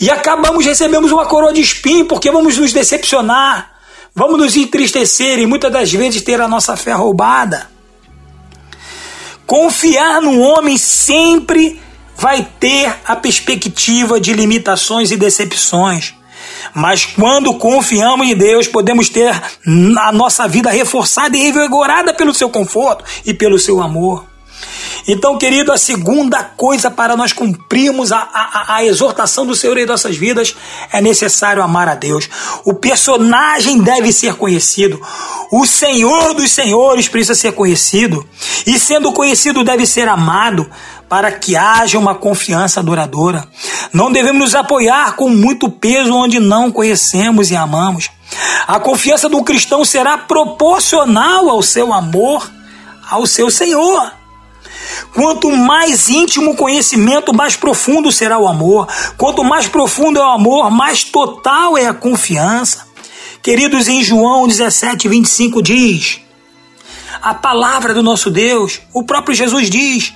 E 0.00 0.10
acabamos 0.10 0.64
recebendo 0.64 1.04
uma 1.12 1.26
coroa 1.26 1.52
de 1.52 1.60
espinho 1.60 2.06
porque 2.06 2.30
vamos 2.30 2.56
nos 2.56 2.72
decepcionar, 2.72 3.70
vamos 4.14 4.38
nos 4.38 4.56
entristecer 4.56 5.38
e 5.40 5.46
muitas 5.46 5.70
das 5.70 5.92
vezes 5.92 6.22
ter 6.22 6.40
a 6.40 6.48
nossa 6.48 6.74
fé 6.74 6.92
roubada. 6.92 7.68
Confiar 9.46 10.22
no 10.22 10.40
homem 10.40 10.78
sempre 10.78 11.78
vai 12.16 12.48
ter 12.58 12.96
a 13.04 13.14
perspectiva 13.14 14.18
de 14.18 14.32
limitações 14.32 15.10
e 15.10 15.18
decepções. 15.18 16.14
Mas 16.76 17.06
quando 17.06 17.54
confiamos 17.54 18.28
em 18.28 18.36
Deus, 18.36 18.68
podemos 18.68 19.08
ter 19.08 19.32
a 19.98 20.12
nossa 20.12 20.46
vida 20.46 20.68
reforçada 20.68 21.34
e 21.34 21.40
revigorada 21.40 22.12
pelo 22.12 22.34
seu 22.34 22.50
conforto 22.50 23.02
e 23.24 23.32
pelo 23.32 23.58
seu 23.58 23.80
amor. 23.80 24.35
Então, 25.06 25.38
querido, 25.38 25.72
a 25.72 25.78
segunda 25.78 26.42
coisa 26.42 26.90
para 26.90 27.16
nós 27.16 27.32
cumprirmos 27.32 28.10
a, 28.10 28.18
a, 28.18 28.76
a, 28.76 28.84
exortação 28.84 29.46
do 29.46 29.54
Senhor 29.54 29.78
em 29.78 29.86
nossas 29.86 30.16
vidas 30.16 30.56
é 30.92 31.00
necessário 31.00 31.62
amar 31.62 31.88
a 31.88 31.94
Deus. 31.94 32.28
O 32.64 32.74
personagem 32.74 33.80
deve 33.80 34.12
ser 34.12 34.34
conhecido. 34.34 35.00
O 35.52 35.64
Senhor 35.64 36.34
dos 36.34 36.50
Senhores 36.50 37.08
precisa 37.08 37.34
ser 37.34 37.52
conhecido. 37.52 38.26
E 38.66 38.78
sendo 38.78 39.12
conhecido, 39.12 39.62
deve 39.62 39.86
ser 39.86 40.08
amado 40.08 40.68
para 41.08 41.30
que 41.30 41.54
haja 41.54 41.98
uma 41.98 42.16
confiança 42.16 42.82
duradoura. 42.82 43.46
Não 43.92 44.10
devemos 44.10 44.40
nos 44.40 44.54
apoiar 44.56 45.14
com 45.14 45.28
muito 45.28 45.70
peso 45.70 46.12
onde 46.12 46.40
não 46.40 46.72
conhecemos 46.72 47.50
e 47.52 47.56
amamos. 47.56 48.10
A 48.66 48.80
confiança 48.80 49.28
do 49.28 49.44
cristão 49.44 49.84
será 49.84 50.18
proporcional 50.18 51.48
ao 51.48 51.62
seu 51.62 51.92
amor 51.92 52.56
ao 53.10 53.26
seu 53.26 53.50
Senhor. 53.50 54.12
Quanto 55.14 55.50
mais 55.50 56.08
íntimo 56.08 56.52
o 56.52 56.56
conhecimento, 56.56 57.34
mais 57.34 57.56
profundo 57.56 58.12
será 58.12 58.38
o 58.38 58.48
amor. 58.48 58.88
Quanto 59.16 59.42
mais 59.44 59.66
profundo 59.66 60.18
é 60.18 60.22
o 60.22 60.30
amor, 60.30 60.70
mais 60.70 61.04
total 61.04 61.76
é 61.76 61.86
a 61.86 61.94
confiança. 61.94 62.86
Queridos, 63.42 63.88
em 63.88 64.02
João 64.02 64.48
17, 64.48 65.08
25 65.08 65.62
diz: 65.62 66.20
A 67.22 67.32
palavra 67.34 67.94
do 67.94 68.02
nosso 68.02 68.30
Deus, 68.30 68.80
o 68.92 69.04
próprio 69.04 69.34
Jesus 69.34 69.70
diz: 69.70 70.12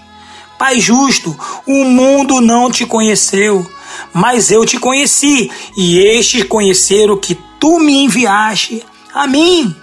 Pai 0.59 0.81
justo, 0.81 1.39
o 1.67 1.85
mundo 1.85 2.41
não 2.41 2.71
te 2.71 2.85
conheceu, 2.85 3.65
mas 4.13 4.51
eu 4.51 4.67
te 4.67 4.79
conheci, 4.79 5.51
e 5.77 5.99
estes 5.99 6.45
conheceram 6.45 7.17
que 7.17 7.39
tu 7.59 7.79
me 7.79 8.05
enviaste 8.05 8.85
a 9.15 9.27
mim. 9.27 9.75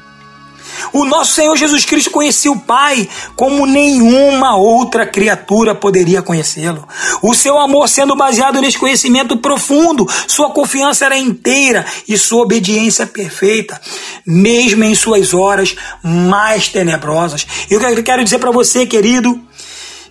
O 0.97 1.05
nosso 1.05 1.33
Senhor 1.33 1.55
Jesus 1.55 1.85
Cristo 1.85 2.09
conhecia 2.09 2.51
o 2.51 2.59
Pai 2.59 3.07
como 3.35 3.67
nenhuma 3.67 4.57
outra 4.57 5.05
criatura 5.05 5.75
poderia 5.75 6.23
conhecê-lo. 6.23 6.87
O 7.21 7.35
seu 7.35 7.59
amor 7.59 7.87
sendo 7.87 8.15
baseado 8.15 8.59
nesse 8.59 8.79
conhecimento 8.79 9.37
profundo, 9.37 10.07
sua 10.27 10.49
confiança 10.49 11.05
era 11.05 11.15
inteira 11.15 11.85
e 12.07 12.17
sua 12.17 12.41
obediência 12.41 13.05
perfeita, 13.05 13.79
mesmo 14.25 14.83
em 14.83 14.95
suas 14.95 15.35
horas 15.35 15.75
mais 16.01 16.67
tenebrosas. 16.67 17.45
Eu 17.69 17.79
quero 17.79 18.23
dizer 18.23 18.39
para 18.39 18.49
você, 18.49 18.83
querido, 18.87 19.39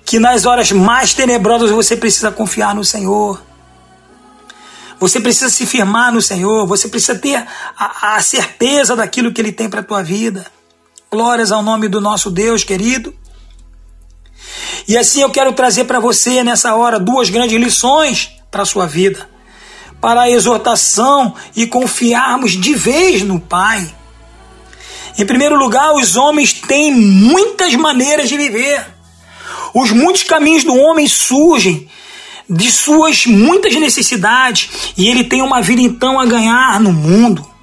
que 0.05 0.20
nas 0.20 0.46
horas 0.46 0.70
mais 0.70 1.12
tenebrosas 1.12 1.72
você 1.72 1.96
precisa 1.96 2.31
confiar 2.31 2.77
no 2.77 2.85
Senhor. 2.85 3.42
Você 5.01 5.18
precisa 5.18 5.51
se 5.51 5.66
firmar 5.66 6.12
no 6.12 6.22
Senhor, 6.22 6.64
você 6.64 6.87
precisa 6.87 7.18
ter 7.18 7.44
a, 7.77 8.14
a 8.14 8.20
certeza 8.20 8.94
daquilo 8.94 9.33
que 9.33 9.40
Ele 9.40 9.51
tem 9.51 9.68
para 9.68 9.81
a 9.81 9.85
tua 9.85 10.01
vida. 10.01 10.46
Glórias 11.11 11.53
ao 11.53 11.62
nome 11.62 11.87
do 11.87 12.01
nosso 12.01 12.33
Deus, 12.33 12.64
querido. 12.64 13.14
E 14.88 14.99
assim 14.99 15.23
eu 15.23 15.31
quero 15.31 15.53
trazer 15.53 15.85
para 15.85 16.01
você 16.01 16.42
nessa 16.42 16.75
hora 16.75 16.99
duas 16.99 17.31
grandes 17.31 17.57
lições 17.61 18.33
para 18.51 18.62
a 18.62 18.66
sua 18.66 18.87
vida. 18.87 19.29
Para 20.01 20.23
a 20.23 20.31
exortação 20.31 21.33
e 21.55 21.64
confiarmos 21.64 22.53
de 22.53 22.75
vez 22.75 23.23
no 23.23 23.38
Pai. 23.38 23.88
Em 25.16 25.25
primeiro 25.25 25.57
lugar, 25.57 25.95
os 25.95 26.16
homens 26.16 26.53
têm 26.53 26.92
muitas 26.92 27.73
maneiras 27.77 28.29
de 28.29 28.37
viver. 28.37 28.85
Os 29.73 29.92
muitos 29.92 30.25
caminhos 30.25 30.64
do 30.64 30.75
homem 30.75 31.07
surgem 31.07 31.88
de 32.51 32.71
suas 32.71 33.27
muitas 33.27 33.75
necessidades 33.77 34.92
e 34.97 35.07
ele 35.09 35.23
tem 35.23 35.40
uma 35.40 35.62
vida 35.62 35.81
então 35.81 36.19
a 36.19 36.27
ganhar 36.27 36.81
no 36.81 36.92
mundo. 36.92 37.56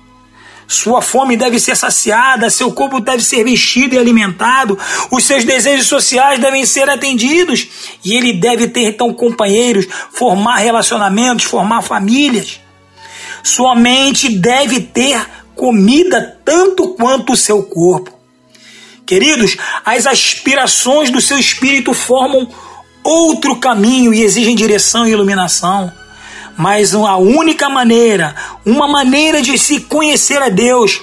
Sua 0.74 1.04
fome 1.04 1.38
deve 1.38 1.60
ser 1.60 1.78
saciada, 1.78 2.50
seu 2.50 2.72
corpo 2.72 3.00
deve 3.00 3.24
ser 3.24 3.44
vestido 3.44 3.94
e 3.94 4.00
alimentado, 4.00 4.76
os 5.12 5.24
seus 5.24 5.44
desejos 5.44 5.86
sociais 5.86 6.40
devem 6.40 6.66
ser 6.66 6.90
atendidos 6.90 7.68
e 8.04 8.16
ele 8.16 8.34
deve 8.34 8.68
ter 8.68 8.90
então 8.90 9.14
companheiros, 9.14 9.86
formar 10.12 10.58
relacionamentos, 10.58 11.46
formar 11.46 11.84
famílias. 11.84 12.60
Sua 13.44 13.76
mente 13.76 14.30
deve 14.30 14.80
ter 14.80 15.24
comida 15.54 16.40
tanto 16.44 16.96
quanto 16.96 17.34
o 17.34 17.38
seu 17.38 17.62
corpo. 17.62 18.12
Queridos, 19.06 19.56
as 19.86 20.08
aspirações 20.08 21.12
do 21.12 21.22
seu 21.22 21.38
espírito 21.38 21.94
formam 21.94 22.50
outro 23.04 23.58
caminho 23.58 24.12
e 24.12 24.24
exigem 24.24 24.56
direção 24.56 25.06
e 25.06 25.12
iluminação 25.12 25.94
mas 26.58 26.94
a 26.94 27.18
única 27.18 27.70
maneira, 27.70 28.36
uma 28.66 28.88
maneira 28.88 29.42
de 29.42 29.58
se 29.58 29.82
conhecer 29.82 30.42
a 30.42 30.50
Deus 30.50 31.02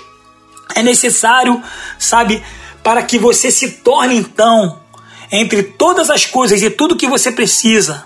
é 0.75 0.83
necessário, 0.83 1.63
sabe, 1.99 2.43
para 2.83 3.03
que 3.03 3.19
você 3.19 3.51
se 3.51 3.71
torne 3.71 4.17
então, 4.17 4.81
entre 5.31 5.63
todas 5.63 6.11
as 6.11 6.25
coisas 6.25 6.63
e 6.63 6.71
tudo 6.71 6.97
que 6.97 7.07
você 7.07 7.31
precisa, 7.31 8.05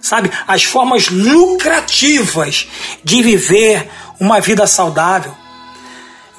sabe, 0.00 0.30
as 0.46 0.64
formas 0.64 1.08
lucrativas 1.08 2.68
de 3.04 3.22
viver 3.22 3.88
uma 4.18 4.40
vida 4.40 4.66
saudável, 4.66 5.34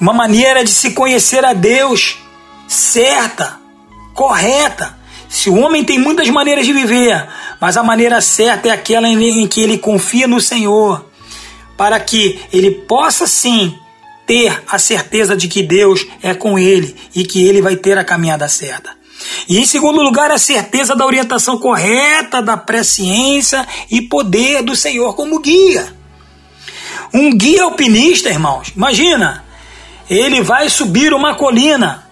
uma 0.00 0.12
maneira 0.12 0.64
de 0.64 0.70
se 0.70 0.92
conhecer 0.92 1.44
a 1.44 1.52
Deus 1.52 2.18
certa, 2.66 3.60
correta. 4.14 4.98
Se 5.32 5.48
o 5.48 5.56
homem 5.56 5.82
tem 5.82 5.98
muitas 5.98 6.28
maneiras 6.28 6.66
de 6.66 6.74
viver, 6.74 7.26
mas 7.58 7.78
a 7.78 7.82
maneira 7.82 8.20
certa 8.20 8.68
é 8.68 8.70
aquela 8.70 9.08
em 9.08 9.48
que 9.48 9.62
ele 9.62 9.78
confia 9.78 10.28
no 10.28 10.38
Senhor, 10.38 11.10
para 11.74 11.98
que 11.98 12.38
ele 12.52 12.70
possa 12.70 13.26
sim 13.26 13.74
ter 14.26 14.62
a 14.68 14.78
certeza 14.78 15.34
de 15.34 15.48
que 15.48 15.62
Deus 15.62 16.06
é 16.22 16.34
com 16.34 16.58
ele 16.58 16.94
e 17.14 17.24
que 17.24 17.42
ele 17.46 17.62
vai 17.62 17.76
ter 17.76 17.96
a 17.96 18.04
caminhada 18.04 18.46
certa. 18.46 18.90
E 19.48 19.58
em 19.58 19.64
segundo 19.64 20.02
lugar, 20.02 20.30
a 20.30 20.36
certeza 20.36 20.94
da 20.94 21.06
orientação 21.06 21.58
correta, 21.58 22.42
da 22.42 22.58
presciência 22.58 23.66
e 23.90 24.02
poder 24.02 24.62
do 24.62 24.76
Senhor 24.76 25.16
como 25.16 25.40
guia. 25.40 25.96
Um 27.12 27.34
guia 27.34 27.64
alpinista, 27.64 28.28
irmãos, 28.28 28.70
imagina, 28.76 29.42
ele 30.10 30.42
vai 30.42 30.68
subir 30.68 31.14
uma 31.14 31.34
colina 31.34 32.11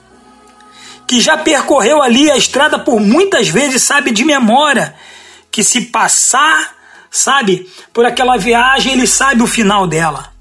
que 1.11 1.21
já 1.21 1.37
percorreu 1.37 2.01
ali 2.01 2.31
a 2.31 2.37
estrada 2.37 2.79
por 2.79 3.01
muitas 3.01 3.49
vezes, 3.49 3.83
sabe 3.83 4.13
de 4.13 4.25
memória, 4.25 4.95
que 5.51 5.65
se 5.65 5.81
passar, 5.81 6.73
sabe, 7.11 7.69
por 7.93 8.07
aquela 8.07 8.37
viagem, 8.37 8.93
ele 8.93 9.09
sabe 9.09 9.43
o 9.43 9.47
final 9.49 9.89
dela. 9.89 10.33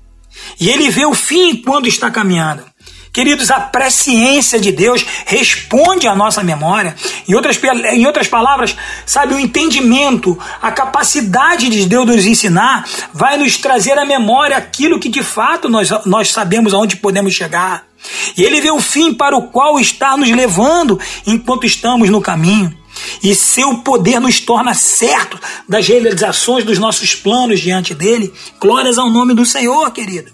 E 0.59 0.69
ele 0.69 0.91
vê 0.91 1.07
o 1.07 1.15
fim 1.15 1.55
quando 1.55 1.87
está 1.87 2.11
caminhando. 2.11 2.63
Queridos, 3.11 3.49
a 3.49 3.59
presciência 3.59 4.59
de 4.59 4.71
Deus 4.71 5.03
responde 5.25 6.07
à 6.07 6.15
nossa 6.15 6.43
memória. 6.43 6.95
Em 7.27 7.33
outras, 7.33 7.59
em 7.91 8.05
outras 8.05 8.27
palavras, 8.27 8.77
sabe, 9.07 9.33
o 9.33 9.39
entendimento, 9.39 10.37
a 10.61 10.71
capacidade 10.71 11.67
de 11.67 11.87
Deus 11.87 12.05
nos 12.05 12.27
ensinar 12.27 12.87
vai 13.11 13.37
nos 13.37 13.57
trazer 13.57 13.97
à 13.97 14.05
memória 14.05 14.55
aquilo 14.55 14.99
que 14.99 15.09
de 15.09 15.23
fato 15.23 15.67
nós, 15.67 15.89
nós 16.05 16.31
sabemos 16.31 16.75
aonde 16.75 16.97
podemos 16.97 17.33
chegar. 17.33 17.88
E 18.37 18.43
Ele 18.43 18.61
vê 18.61 18.71
o 18.71 18.79
fim 18.79 19.13
para 19.13 19.35
o 19.35 19.47
qual 19.47 19.79
está 19.79 20.15
nos 20.15 20.29
levando 20.29 20.99
enquanto 21.25 21.65
estamos 21.65 22.09
no 22.09 22.21
caminho. 22.21 22.77
E 23.23 23.33
seu 23.35 23.77
poder 23.77 24.19
nos 24.19 24.39
torna 24.39 24.73
certos 24.73 25.39
das 25.67 25.87
realizações 25.87 26.63
dos 26.63 26.77
nossos 26.77 27.15
planos 27.15 27.59
diante 27.59 27.93
dele. 27.93 28.33
Glórias 28.59 28.97
ao 28.97 29.09
nome 29.09 29.33
do 29.33 29.45
Senhor, 29.45 29.89
querido. 29.91 30.31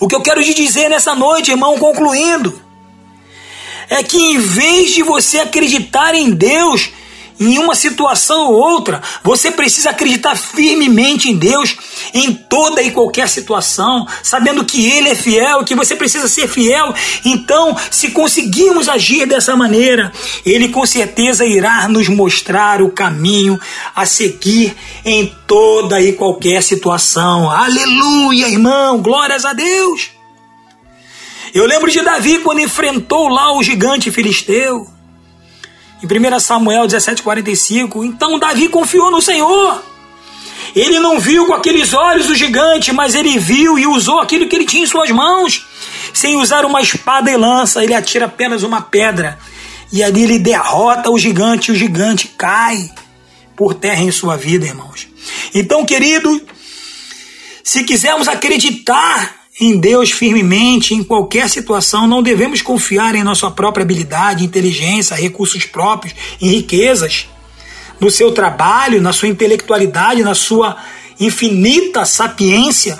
O 0.00 0.08
que 0.08 0.14
eu 0.14 0.20
quero 0.20 0.42
te 0.42 0.54
dizer 0.54 0.88
nessa 0.88 1.14
noite, 1.14 1.50
irmão, 1.50 1.78
concluindo, 1.78 2.60
é 3.88 4.02
que 4.02 4.16
em 4.16 4.38
vez 4.38 4.92
de 4.92 5.02
você 5.02 5.38
acreditar 5.38 6.14
em 6.14 6.30
Deus 6.30 6.90
em 7.38 7.58
uma 7.58 7.74
situação 7.74 8.48
ou 8.48 8.54
outra, 8.54 9.02
você 9.22 9.50
precisa 9.50 9.90
acreditar 9.90 10.36
firmemente 10.36 11.28
em 11.28 11.36
Deus 11.36 11.76
em 12.14 12.32
toda 12.32 12.82
e 12.82 12.90
qualquer 12.90 13.28
situação, 13.28 14.06
sabendo 14.22 14.64
que 14.64 14.90
Ele 14.90 15.08
é 15.08 15.14
fiel, 15.14 15.64
que 15.64 15.74
você 15.74 15.96
precisa 15.96 16.28
ser 16.28 16.48
fiel. 16.48 16.94
Então, 17.24 17.76
se 17.90 18.10
conseguirmos 18.10 18.88
agir 18.88 19.26
dessa 19.26 19.56
maneira, 19.56 20.12
Ele 20.44 20.68
com 20.68 20.84
certeza 20.86 21.44
irá 21.44 21.88
nos 21.88 22.08
mostrar 22.08 22.82
o 22.82 22.90
caminho 22.90 23.58
a 23.94 24.06
seguir 24.06 24.76
em 25.04 25.34
toda 25.46 26.00
e 26.00 26.12
qualquer 26.12 26.62
situação. 26.62 27.50
Aleluia, 27.50 28.48
irmão, 28.48 29.00
glórias 29.00 29.44
a 29.44 29.52
Deus. 29.52 30.10
Eu 31.54 31.66
lembro 31.66 31.90
de 31.90 32.00
Davi 32.00 32.38
quando 32.38 32.60
enfrentou 32.60 33.28
lá 33.28 33.54
o 33.54 33.62
gigante 33.62 34.10
filisteu. 34.10 34.86
Em 36.02 36.06
1 36.06 36.40
Samuel 36.40 36.86
17,45, 36.86 38.04
então 38.04 38.38
Davi 38.38 38.68
confiou 38.68 39.10
no 39.10 39.22
Senhor. 39.22 39.82
Ele 40.74 40.98
não 40.98 41.20
viu 41.20 41.46
com 41.46 41.52
aqueles 41.52 41.92
olhos 41.92 42.28
o 42.28 42.34
gigante, 42.34 42.92
mas 42.92 43.14
ele 43.14 43.38
viu 43.38 43.78
e 43.78 43.86
usou 43.86 44.18
aquilo 44.18 44.48
que 44.48 44.56
ele 44.56 44.64
tinha 44.64 44.82
em 44.82 44.86
suas 44.86 45.10
mãos. 45.10 45.66
Sem 46.12 46.36
usar 46.36 46.64
uma 46.64 46.80
espada 46.80 47.30
e 47.30 47.36
lança, 47.36 47.84
ele 47.84 47.94
atira 47.94 48.26
apenas 48.26 48.62
uma 48.62 48.80
pedra. 48.80 49.38
E 49.92 50.02
ali 50.02 50.24
ele 50.24 50.38
derrota 50.38 51.10
o 51.10 51.18
gigante 51.18 51.70
e 51.70 51.74
o 51.74 51.76
gigante 51.76 52.28
cai 52.36 52.90
por 53.54 53.74
terra 53.74 54.02
em 54.02 54.10
sua 54.10 54.36
vida, 54.36 54.66
irmãos. 54.66 55.06
Então, 55.54 55.84
querido, 55.84 56.40
se 57.62 57.84
quisermos 57.84 58.26
acreditar 58.26 59.41
em 59.60 59.78
Deus 59.78 60.10
firmemente 60.10 60.94
em 60.94 61.04
qualquer 61.04 61.48
situação, 61.48 62.06
não 62.06 62.22
devemos 62.22 62.62
confiar 62.62 63.14
em 63.14 63.22
nossa 63.22 63.50
própria 63.50 63.82
habilidade, 63.82 64.44
inteligência, 64.44 65.14
recursos 65.14 65.66
próprios, 65.66 66.14
em 66.40 66.48
riquezas, 66.48 67.28
no 68.00 68.10
seu 68.10 68.32
trabalho, 68.32 69.00
na 69.00 69.12
sua 69.12 69.28
intelectualidade, 69.28 70.22
na 70.22 70.34
sua 70.34 70.76
infinita 71.20 72.04
sapiência. 72.04 72.98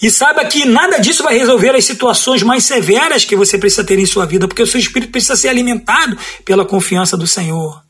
E 0.00 0.10
saiba 0.10 0.44
que 0.44 0.64
nada 0.64 0.98
disso 0.98 1.22
vai 1.22 1.36
resolver 1.36 1.74
as 1.74 1.84
situações 1.84 2.42
mais 2.42 2.64
severas 2.64 3.24
que 3.24 3.36
você 3.36 3.58
precisa 3.58 3.84
ter 3.84 3.98
em 3.98 4.06
sua 4.06 4.26
vida, 4.26 4.46
porque 4.46 4.62
o 4.62 4.66
seu 4.66 4.78
espírito 4.78 5.10
precisa 5.10 5.36
ser 5.36 5.48
alimentado 5.48 6.16
pela 6.44 6.64
confiança 6.64 7.16
do 7.16 7.26
Senhor. 7.26 7.82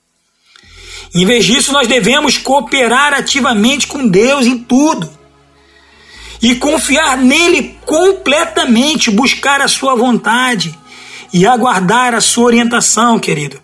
Em 1.14 1.26
vez 1.26 1.44
disso, 1.44 1.72
nós 1.72 1.86
devemos 1.86 2.38
cooperar 2.38 3.12
ativamente 3.14 3.86
com 3.86 4.06
Deus 4.06 4.46
em 4.46 4.58
tudo 4.58 5.23
e 6.44 6.56
confiar 6.56 7.16
nele 7.16 7.74
completamente, 7.86 9.10
buscar 9.10 9.62
a 9.62 9.66
sua 9.66 9.94
vontade 9.94 10.78
e 11.32 11.46
aguardar 11.46 12.12
a 12.12 12.20
sua 12.20 12.44
orientação, 12.44 13.18
querido, 13.18 13.58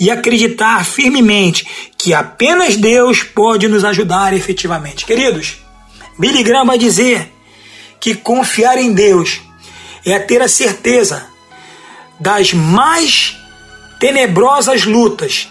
e 0.00 0.10
acreditar 0.10 0.82
firmemente 0.82 1.66
que 1.98 2.14
apenas 2.14 2.74
Deus 2.74 3.22
pode 3.22 3.68
nos 3.68 3.84
ajudar 3.84 4.32
efetivamente. 4.32 5.04
Queridos, 5.04 5.58
Billy 6.18 6.42
Graham 6.42 6.64
vai 6.64 6.78
dizer 6.78 7.30
que 8.00 8.14
confiar 8.14 8.78
em 8.78 8.94
Deus 8.94 9.42
é 10.02 10.18
ter 10.18 10.40
a 10.40 10.48
certeza 10.48 11.26
das 12.18 12.54
mais 12.54 13.36
tenebrosas 14.00 14.86
lutas, 14.86 15.50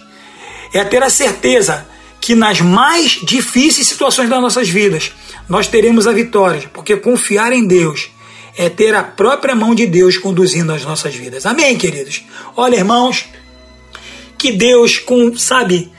é 0.73 0.83
ter 0.83 1.03
a 1.03 1.11
certeza 1.11 1.87
que 2.19 2.33
nas 2.33 2.59
mais 2.59 3.19
difíceis 3.21 3.85
situações 3.85 4.27
das 4.27 4.41
nossas 4.41 4.67
vidas 4.67 5.11
nós 5.51 5.67
teremos 5.67 6.07
a 6.07 6.13
vitória, 6.13 6.71
porque 6.71 6.95
confiar 6.95 7.51
em 7.51 7.67
Deus 7.67 8.09
é 8.55 8.69
ter 8.69 8.95
a 8.95 9.03
própria 9.03 9.53
mão 9.53 9.75
de 9.75 9.85
Deus 9.85 10.17
conduzindo 10.17 10.71
as 10.71 10.85
nossas 10.85 11.13
vidas. 11.13 11.45
Amém, 11.45 11.77
queridos? 11.77 12.23
Olha, 12.55 12.77
irmãos, 12.77 13.25
que 14.37 14.53
Deus, 14.53 14.97
com, 14.97 15.35
sabe, 15.35 15.91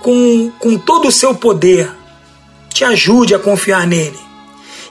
com, 0.00 0.52
com 0.58 0.76
todo 0.76 1.08
o 1.08 1.10
seu 1.10 1.34
poder, 1.34 1.90
te 2.74 2.84
ajude 2.84 3.34
a 3.34 3.38
confiar 3.38 3.86
nele. 3.86 4.18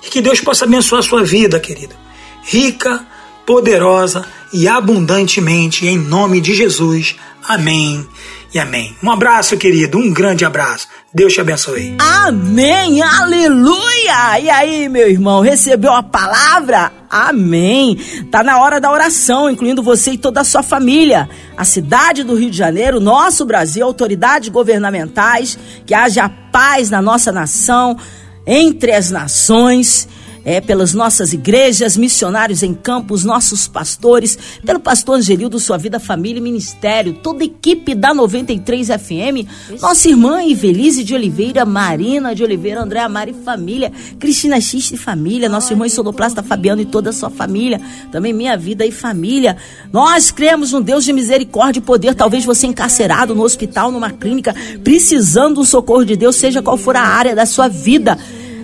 E 0.03 0.09
que 0.09 0.21
Deus 0.21 0.41
possa 0.41 0.65
abençoar 0.65 1.01
a 1.01 1.07
sua 1.07 1.23
vida, 1.23 1.59
querido. 1.59 1.93
Rica, 2.41 3.05
poderosa 3.45 4.25
e 4.51 4.67
abundantemente, 4.67 5.85
em 5.85 5.99
nome 5.99 6.41
de 6.41 6.55
Jesus. 6.55 7.15
Amém 7.47 8.09
e 8.53 8.59
amém. 8.59 8.95
Um 9.01 9.09
abraço, 9.09 9.57
querido, 9.57 9.97
um 9.97 10.13
grande 10.13 10.45
abraço. 10.45 10.87
Deus 11.13 11.33
te 11.33 11.41
abençoe. 11.41 11.95
Amém, 11.99 13.01
aleluia! 13.01 14.39
E 14.39 14.49
aí, 14.49 14.87
meu 14.87 15.09
irmão, 15.09 15.41
recebeu 15.41 15.91
a 15.91 16.03
palavra? 16.03 16.91
Amém! 17.09 17.97
Tá 18.31 18.43
na 18.43 18.59
hora 18.61 18.79
da 18.79 18.91
oração, 18.91 19.49
incluindo 19.49 19.81
você 19.81 20.11
e 20.11 20.17
toda 20.17 20.41
a 20.41 20.43
sua 20.43 20.61
família. 20.61 21.27
A 21.57 21.65
cidade 21.65 22.23
do 22.23 22.35
Rio 22.35 22.51
de 22.51 22.57
Janeiro, 22.57 22.99
nosso 22.99 23.43
Brasil, 23.45 23.85
autoridades 23.85 24.49
governamentais, 24.49 25.57
que 25.85 25.93
haja 25.93 26.29
paz 26.51 26.89
na 26.89 27.01
nossa 27.01 27.31
nação, 27.31 27.97
entre 28.45 28.91
as 28.91 29.09
nações 29.09 30.07
é, 30.45 30.59
pelas 30.59 30.93
nossas 30.93 31.33
igrejas, 31.33 31.95
missionários 31.97 32.63
em 32.63 32.73
campos, 32.73 33.23
nossos 33.23 33.67
pastores, 33.67 34.37
pelo 34.65 34.79
pastor 34.79 35.17
Angelildo, 35.17 35.59
sua 35.59 35.77
vida, 35.77 35.99
família 35.99 36.39
e 36.39 36.43
ministério, 36.43 37.13
toda 37.13 37.43
a 37.43 37.45
equipe 37.45 37.95
da 37.95 38.13
93 38.13 38.87
FM, 38.87 39.47
nossa 39.81 40.07
irmã 40.07 40.43
Ivelise 40.43 41.03
de 41.03 41.13
Oliveira, 41.13 41.65
Marina 41.65 42.35
de 42.35 42.43
Oliveira, 42.43 42.81
Andréa 42.81 43.07
Mari 43.07 43.33
família, 43.33 43.91
Cristina 44.19 44.59
Xiste 44.59 44.95
e 44.95 44.97
família, 44.97 45.49
nossa 45.49 45.73
irmã 45.73 45.87
Sonoplasta 45.87 46.43
Fabiano 46.43 46.81
e 46.81 46.85
toda 46.85 47.09
a 47.09 47.13
sua 47.13 47.29
família, 47.29 47.79
também 48.11 48.33
minha 48.33 48.57
vida 48.57 48.85
e 48.85 48.91
família. 48.91 49.57
Nós 49.91 50.31
cremos 50.31 50.71
no 50.71 50.81
Deus 50.81 51.03
de 51.03 51.13
misericórdia 51.13 51.79
e 51.79 51.83
poder, 51.83 52.15
talvez 52.15 52.45
você 52.45 52.67
encarcerado 52.67 53.35
no 53.35 53.43
hospital, 53.43 53.91
numa 53.91 54.11
clínica, 54.11 54.55
precisando 54.83 55.55
do 55.55 55.65
socorro 55.65 56.03
de 56.03 56.15
Deus, 56.15 56.35
seja 56.35 56.61
qual 56.61 56.77
for 56.77 56.95
a 56.95 57.01
área 57.01 57.35
da 57.35 57.45
sua 57.45 57.67
vida. 57.67 58.17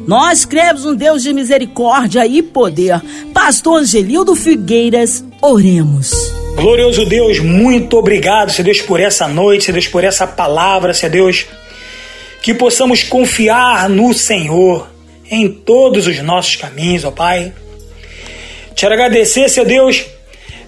Nós 0.10 0.44
cremos 0.44 0.86
um 0.86 0.96
Deus 0.96 1.22
de 1.22 1.32
misericórdia 1.32 2.26
e 2.26 2.42
poder. 2.42 3.00
Pastor 3.32 3.82
Angelildo 3.82 4.36
Figueiras, 4.36 5.24
oremos. 5.40 6.10
Glorioso 6.56 7.06
Deus, 7.06 7.38
muito 7.38 7.96
obrigado, 7.96 8.52
Senhor 8.52 8.66
Deus, 8.66 8.82
por 8.82 9.00
essa 9.00 9.28
noite, 9.28 9.66
Senhor 9.66 9.76
Deus, 9.76 9.88
por 9.88 10.04
essa 10.04 10.26
palavra, 10.26 10.96
Senhor 10.96 11.12
Deus. 11.12 11.46
Que 12.42 12.56
possamos 12.56 13.04
confiar 13.04 13.88
no 13.88 14.12
Senhor 14.12 14.90
em 15.30 15.48
todos 15.48 16.08
os 16.08 16.18
nossos 16.24 16.56
caminhos, 16.56 17.06
ó 17.06 17.12
Pai. 17.12 17.54
Te 18.74 18.88
agradecer, 18.88 19.48
Senhor 19.48 19.68
Deus, 19.68 20.04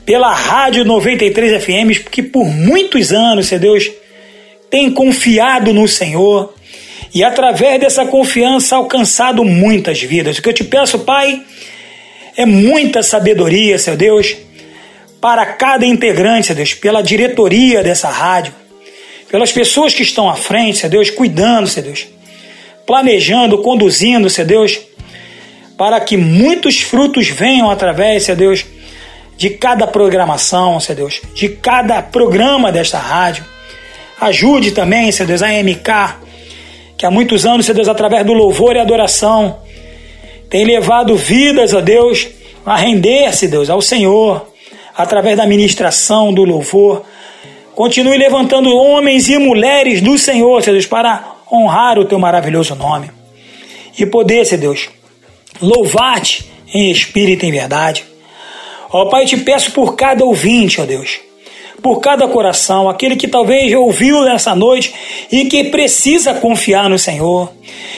pela 0.05 0.31
Rádio 0.35 0.85
93 0.85 1.63
FM, 1.63 2.07
que 2.11 2.21
por 2.21 2.45
muitos 2.45 3.11
anos, 3.11 3.47
Senhor 3.47 3.61
Deus, 3.61 3.89
tem 4.69 4.91
confiado 4.91 5.73
no 5.73 5.87
Senhor 5.87 6.53
e 7.13 7.23
através 7.23 7.79
dessa 7.79 8.05
confiança 8.05 8.75
alcançado 8.75 9.43
muitas 9.43 10.01
vidas. 10.01 10.37
O 10.37 10.41
que 10.41 10.49
eu 10.49 10.53
te 10.53 10.63
peço, 10.63 10.99
Pai, 10.99 11.41
é 12.37 12.45
muita 12.45 13.03
sabedoria, 13.03 13.77
Senhor 13.77 13.97
Deus, 13.97 14.35
para 15.19 15.45
cada 15.45 15.85
integrante, 15.85 16.47
Senhor 16.47 16.57
Deus, 16.57 16.73
pela 16.73 17.01
diretoria 17.01 17.83
dessa 17.83 18.09
rádio, 18.09 18.53
pelas 19.29 19.51
pessoas 19.51 19.93
que 19.93 20.03
estão 20.03 20.29
à 20.29 20.35
frente, 20.35 20.79
Senhor 20.79 20.89
Deus, 20.91 21.09
cuidando, 21.09 21.67
Senhor 21.67 21.85
Deus, 21.85 22.07
planejando, 22.87 23.57
conduzindo, 23.61 24.29
Senhor 24.29 24.47
Deus, 24.47 24.79
para 25.77 25.99
que 25.99 26.15
muitos 26.15 26.81
frutos 26.81 27.27
venham 27.27 27.69
através, 27.69 28.23
Senhor 28.23 28.37
Deus, 28.37 28.65
de 29.37 29.49
cada 29.49 29.85
programação, 29.85 30.79
Senhor 30.79 30.97
Deus, 30.97 31.21
de 31.33 31.49
cada 31.49 32.01
programa 32.01 32.71
desta 32.71 32.99
rádio. 32.99 33.43
Ajude 34.19 34.71
também, 34.71 35.11
Senhor 35.11 35.27
Deus, 35.27 35.41
a 35.41 35.47
MK 35.47 36.30
que 37.01 37.05
há 37.07 37.09
muitos 37.09 37.47
anos, 37.47 37.65
Senhor 37.65 37.77
Deus, 37.77 37.87
através 37.87 38.23
do 38.23 38.31
louvor 38.31 38.75
e 38.75 38.79
adoração, 38.79 39.57
tem 40.47 40.63
levado 40.63 41.15
vidas, 41.15 41.73
ó 41.73 41.81
Deus, 41.81 42.27
a 42.63 42.75
render-se, 42.75 43.47
Deus, 43.47 43.71
ao 43.71 43.81
Senhor, 43.81 44.45
através 44.95 45.35
da 45.35 45.47
ministração, 45.47 46.31
do 46.31 46.43
louvor. 46.43 47.01
Continue 47.73 48.19
levantando 48.19 48.69
homens 48.69 49.27
e 49.29 49.39
mulheres 49.39 49.99
do 49.99 50.15
Senhor, 50.15 50.61
Senhor 50.61 50.75
Deus, 50.75 50.85
para 50.85 51.37
honrar 51.51 51.97
o 51.97 52.05
teu 52.05 52.19
maravilhoso 52.19 52.75
nome. 52.75 53.09
E 53.97 54.05
poder, 54.05 54.45
Senhor 54.45 54.61
Deus, 54.61 54.87
louvar-te 55.59 56.51
em 56.71 56.91
espírito 56.91 57.45
e 57.45 57.49
em 57.49 57.51
verdade. 57.51 58.05
Ó 58.91 59.05
Pai, 59.05 59.25
te 59.25 59.37
peço 59.37 59.71
por 59.71 59.95
cada 59.95 60.23
ouvinte, 60.23 60.79
ó 60.79 60.85
Deus, 60.85 61.19
por 61.81 61.99
cada 61.99 62.27
coração, 62.27 62.87
aquele 62.87 63.15
que 63.15 63.27
talvez 63.27 63.73
ouviu 63.73 64.21
nessa 64.23 64.53
noite 64.53 64.93
e 65.31 65.45
que 65.45 65.65
precisa 65.65 66.33
confiar 66.33 66.89
no 66.89 66.99
Senhor. 66.99 67.51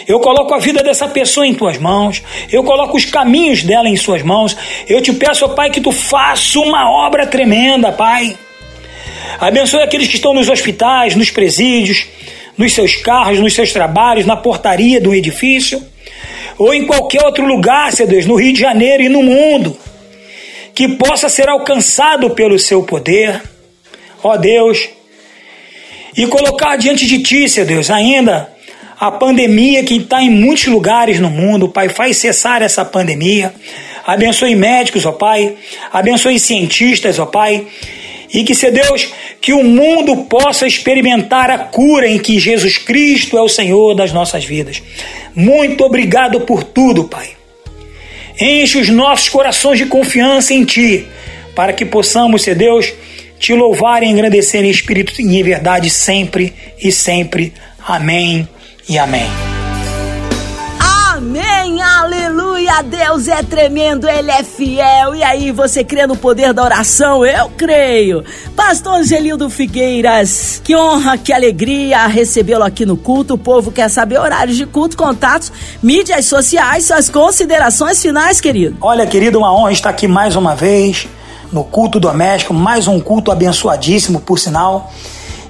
Eu 0.08 0.20
coloco 0.20 0.54
a 0.54 0.60
vida 0.60 0.82
dessa 0.82 1.08
pessoa 1.08 1.46
em 1.46 1.54
tuas 1.54 1.78
mãos, 1.78 2.24
eu 2.52 2.64
coloco 2.64 2.96
os 2.96 3.06
caminhos 3.06 3.64
dela 3.64 3.90
em 3.90 3.98
suas 3.98 4.22
mãos. 4.22 4.56
Eu 4.88 5.02
te 5.02 5.12
peço, 5.12 5.46
ó 5.46 5.50
Pai, 5.50 5.70
que 5.70 5.82
tu 5.82 5.92
faça 5.92 6.60
uma 6.60 6.90
obra 6.90 7.28
tremenda, 7.28 7.92
Pai. 7.92 8.38
Abençoe 9.40 9.82
aqueles 9.82 10.08
que 10.08 10.16
estão 10.16 10.34
nos 10.34 10.50
hospitais, 10.50 11.16
nos 11.16 11.30
presídios, 11.30 12.08
nos 12.58 12.72
seus 12.74 12.96
carros, 12.96 13.40
nos 13.40 13.54
seus 13.54 13.74
trabalhos, 13.74 14.26
na 14.26 14.38
portaria 14.38 15.02
do 15.02 15.14
edifício, 15.14 15.84
ou 16.58 16.74
em 16.74 16.86
qualquer 16.86 17.26
outro 17.26 17.46
lugar, 17.46 17.92
Senhor 17.92 18.08
Deus, 18.08 18.26
no 18.26 18.36
Rio 18.36 18.54
de 18.54 18.60
Janeiro 18.60 19.04
e 19.04 19.10
no 19.10 19.24
mundo 19.24 19.78
que 20.74 20.88
possa 20.88 21.30
ser 21.30 21.48
alcançado 21.48 22.32
pelo 22.32 22.58
seu 22.58 22.84
poder, 22.84 23.42
ó 24.24 24.38
Deus, 24.38 24.90
e 26.16 26.26
colocar 26.28 26.78
diante 26.78 27.06
de 27.06 27.20
ti, 27.20 27.50
Senhor 27.50 27.66
Deus, 27.66 27.90
ainda 27.90 28.50
a 29.00 29.12
pandemia 29.12 29.84
que 29.84 29.98
está 29.98 30.22
em 30.22 30.30
muitos 30.30 30.68
lugares 30.68 31.20
no 31.20 31.30
mundo, 31.30 31.68
Pai, 31.68 31.90
faz 31.90 32.18
cessar 32.18 32.62
essa 32.62 32.86
pandemia. 32.86 33.54
Abençoe 34.06 34.56
médicos, 34.56 35.06
ó 35.06 35.12
Pai, 35.12 35.56
abençoe 35.92 36.40
cientistas, 36.40 37.20
ó 37.20 37.26
Pai, 37.26 37.66
e 38.34 38.44
que, 38.44 38.56
se 38.56 38.72
Deus, 38.72 39.10
que 39.42 39.54
o 39.54 39.64
mundo 39.64 40.24
possa 40.26 40.66
experimentar 40.66 41.52
a 41.52 41.58
cura 41.58 42.08
em 42.08 42.18
que 42.18 42.40
Jesus 42.40 42.78
Cristo 42.78 43.38
é 43.38 43.42
o 43.42 43.50
Senhor 43.50 43.94
das 43.94 44.12
nossas 44.12 44.46
vidas. 44.46 44.82
Muito 45.36 45.84
obrigado 45.84 46.42
por 46.42 46.64
tudo, 46.64 47.04
Pai. 47.04 47.30
Enche 48.40 48.80
os 48.80 48.90
nossos 48.90 49.30
corações 49.30 49.78
de 49.78 49.86
confiança 49.86 50.54
em 50.54 50.64
Ti, 50.64 51.06
para 51.56 51.74
que 51.74 51.86
possamos, 51.86 52.42
ser 52.42 52.56
Deus, 52.56 52.92
te 53.44 53.54
louvar 53.54 54.02
e 54.04 54.06
engrandecer 54.06 54.64
em 54.64 54.70
espírito 54.70 55.22
e 55.22 55.38
em 55.38 55.44
verdade 55.44 55.90
sempre 55.90 56.54
e 56.82 56.94
sempre. 56.94 57.54
Amém 57.86 58.48
e 58.88 58.98
amém. 58.98 59.30
Amém, 60.80 61.82
aleluia, 61.82 62.82
Deus 62.82 63.28
é 63.28 63.44
tremendo, 63.44 64.08
Ele 64.08 64.32
é 64.32 64.44
fiel. 64.44 65.14
E 65.14 65.22
aí, 65.24 65.52
você 65.52 65.84
crê 65.84 66.08
no 66.08 66.16
poder 66.16 66.54
da 66.54 66.64
oração? 66.64 67.26
Eu 67.26 67.50
creio. 67.50 68.24
Pastor 68.56 68.96
Angelildo 68.96 69.50
Figueiras, 69.50 70.62
que 70.64 70.74
honra, 70.74 71.18
que 71.18 71.34
alegria 71.34 72.08
recebê-lo 72.08 72.64
aqui 72.64 72.86
no 72.86 72.96
culto. 72.96 73.34
O 73.34 73.38
povo 73.38 73.74
quer 73.74 73.90
saber 73.90 74.20
horários 74.20 74.56
de 74.56 74.66
culto, 74.66 74.96
contatos, 74.96 75.52
mídias 75.82 76.26
sociais, 76.28 76.86
suas 76.86 77.10
considerações 77.10 78.02
finais, 78.02 78.40
querido. 78.40 78.78
Olha, 78.80 79.06
querido, 79.06 79.40
uma 79.40 79.54
honra 79.54 79.74
estar 79.74 79.90
aqui 79.90 80.08
mais 80.08 80.38
uma 80.38 80.56
vez 80.56 81.10
no 81.54 81.64
culto 81.64 82.00
doméstico, 82.00 82.54
mais 82.54 82.88
um 82.88 83.00
culto 83.00 83.32
abençoadíssimo, 83.32 84.20
por 84.20 84.40
sinal 84.40 84.92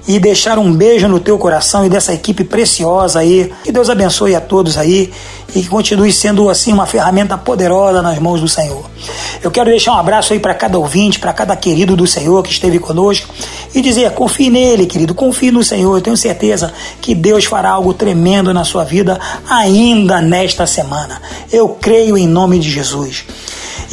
e 0.06 0.18
deixar 0.18 0.58
um 0.58 0.70
beijo 0.70 1.08
no 1.08 1.18
teu 1.18 1.38
coração 1.38 1.86
e 1.86 1.88
dessa 1.88 2.12
equipe 2.12 2.44
preciosa 2.44 3.20
aí. 3.20 3.50
Que 3.64 3.72
Deus 3.72 3.88
abençoe 3.88 4.34
a 4.34 4.40
todos 4.40 4.76
aí 4.76 5.10
e 5.54 5.62
que 5.62 5.68
continue 5.68 6.12
sendo 6.12 6.50
assim 6.50 6.72
uma 6.72 6.84
ferramenta 6.84 7.38
poderosa 7.38 8.02
nas 8.02 8.18
mãos 8.18 8.40
do 8.40 8.48
Senhor. 8.48 8.84
Eu 9.42 9.50
quero 9.50 9.70
deixar 9.70 9.92
um 9.92 9.98
abraço 9.98 10.34
aí 10.34 10.38
para 10.38 10.52
cada 10.52 10.78
ouvinte, 10.78 11.18
para 11.18 11.32
cada 11.32 11.56
querido 11.56 11.96
do 11.96 12.06
Senhor 12.06 12.42
que 12.42 12.50
esteve 12.50 12.78
conosco 12.78 13.32
e 13.74 13.80
dizer: 13.80 14.10
confie 14.10 14.50
nele, 14.50 14.84
querido, 14.84 15.14
confie 15.14 15.50
no 15.50 15.64
Senhor. 15.64 15.96
Eu 15.96 16.02
tenho 16.02 16.16
certeza 16.16 16.72
que 17.00 17.14
Deus 17.14 17.46
fará 17.46 17.70
algo 17.70 17.94
tremendo 17.94 18.52
na 18.52 18.64
sua 18.64 18.84
vida 18.84 19.18
ainda 19.48 20.20
nesta 20.20 20.66
semana. 20.66 21.20
Eu 21.50 21.68
creio 21.68 22.18
em 22.18 22.26
nome 22.26 22.58
de 22.58 22.70
Jesus. 22.70 23.24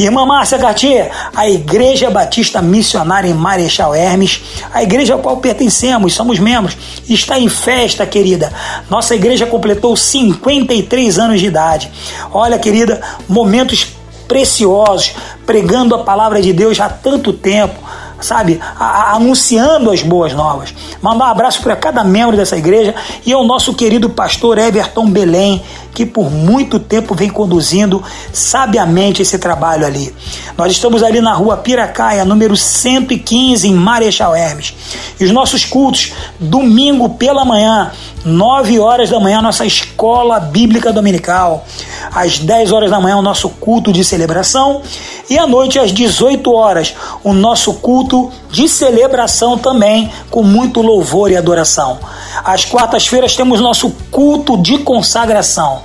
Irmã 0.03 0.25
Márcia 0.25 0.57
Cartier, 0.57 1.11
a 1.35 1.49
Igreja 1.49 2.09
Batista 2.09 2.61
Missionária 2.61 3.29
em 3.29 3.33
Marechal 3.33 3.93
Hermes, 3.93 4.41
a 4.73 4.81
igreja 4.81 5.13
ao 5.13 5.19
qual 5.19 5.37
pertencemos, 5.37 6.13
somos 6.13 6.39
membros, 6.39 6.77
está 7.07 7.39
em 7.39 7.47
festa, 7.47 8.05
querida. 8.05 8.51
Nossa 8.89 9.15
igreja 9.15 9.45
completou 9.45 9.95
53 9.95 11.19
anos 11.19 11.39
de 11.39 11.47
idade. 11.47 11.91
Olha, 12.31 12.57
querida, 12.57 13.01
momentos 13.27 13.87
preciosos, 14.27 15.13
pregando 15.45 15.93
a 15.93 16.03
palavra 16.03 16.41
de 16.41 16.53
Deus 16.53 16.79
há 16.79 16.87
tanto 16.87 17.33
tempo 17.33 17.75
sabe, 18.21 18.59
a, 18.79 18.85
a, 18.85 19.15
anunciando 19.15 19.91
as 19.91 20.01
boas 20.01 20.33
novas. 20.33 20.73
Mandar 21.01 21.25
um 21.25 21.29
abraço 21.29 21.61
para 21.61 21.75
cada 21.75 22.03
membro 22.03 22.37
dessa 22.37 22.55
igreja 22.55 22.95
e 23.25 23.33
ao 23.33 23.43
nosso 23.43 23.73
querido 23.73 24.09
pastor 24.09 24.57
Everton 24.57 25.09
Belém, 25.09 25.61
que 25.93 26.05
por 26.05 26.31
muito 26.31 26.79
tempo 26.79 27.13
vem 27.13 27.29
conduzindo 27.29 28.01
sabiamente 28.31 29.21
esse 29.21 29.37
trabalho 29.37 29.85
ali. 29.85 30.13
Nós 30.57 30.71
estamos 30.71 31.03
ali 31.03 31.19
na 31.19 31.33
rua 31.33 31.57
Piracaia, 31.57 32.23
número 32.23 32.55
115, 32.55 33.67
em 33.67 33.73
Marechal 33.73 34.35
Hermes. 34.35 34.73
E 35.19 35.25
os 35.25 35.31
nossos 35.31 35.65
cultos, 35.65 36.13
domingo 36.39 37.09
pela 37.09 37.43
manhã, 37.43 37.91
9 38.23 38.79
horas 38.79 39.09
da 39.09 39.19
manhã, 39.19 39.41
nossa 39.41 39.65
escola 39.65 40.39
bíblica 40.39 40.93
dominical. 40.93 41.65
Às 42.13 42.39
10 42.39 42.71
horas 42.71 42.89
da 42.89 42.99
manhã, 42.99 43.17
o 43.17 43.21
nosso 43.21 43.49
culto 43.49 43.91
de 43.91 44.03
celebração. 44.03 44.81
E 45.29 45.37
à 45.37 45.47
noite, 45.47 45.79
às 45.79 45.91
18 45.91 46.51
horas, 46.51 46.93
o 47.23 47.33
nosso 47.33 47.75
culto 47.75 48.31
de 48.51 48.67
celebração 48.67 49.57
também, 49.57 50.11
com 50.29 50.43
muito 50.43 50.81
louvor 50.81 51.31
e 51.31 51.37
adoração. 51.37 51.99
Às 52.43 52.65
quartas-feiras, 52.65 53.35
temos 53.35 53.59
nosso 53.59 53.89
culto 54.11 54.57
de 54.57 54.79
consagração. 54.79 55.81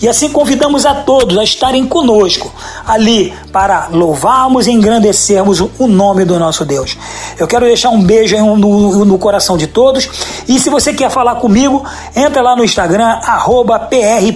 E 0.00 0.08
assim 0.08 0.30
convidamos 0.30 0.86
a 0.86 0.94
todos 0.94 1.36
a 1.36 1.44
estarem 1.44 1.86
conosco 1.86 2.50
ali 2.86 3.34
para 3.52 3.88
louvarmos 3.90 4.66
e 4.66 4.70
engrandecermos 4.70 5.60
o 5.60 5.86
nome 5.86 6.24
do 6.24 6.38
nosso 6.38 6.64
Deus. 6.64 6.96
Eu 7.38 7.46
quero 7.46 7.66
deixar 7.66 7.90
um 7.90 8.02
beijo 8.02 8.36
no, 8.56 9.04
no 9.04 9.18
coração 9.18 9.58
de 9.58 9.66
todos. 9.66 10.08
E 10.48 10.58
se 10.58 10.70
você 10.70 10.94
quer 10.94 11.10
falar 11.10 11.34
comigo, 11.36 11.84
entra 12.16 12.40
lá 12.40 12.56
no 12.56 12.64
Instagram, 12.64 13.20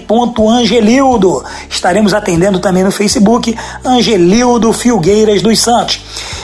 pr.angelildo. 0.06 1.42
Estaremos 1.68 2.12
atendendo 2.12 2.58
também 2.58 2.84
no 2.84 2.92
Facebook, 2.92 3.56
Angelildo 3.84 4.72
Filgueiras 4.72 5.40
dos 5.40 5.58
Santos. 5.60 6.00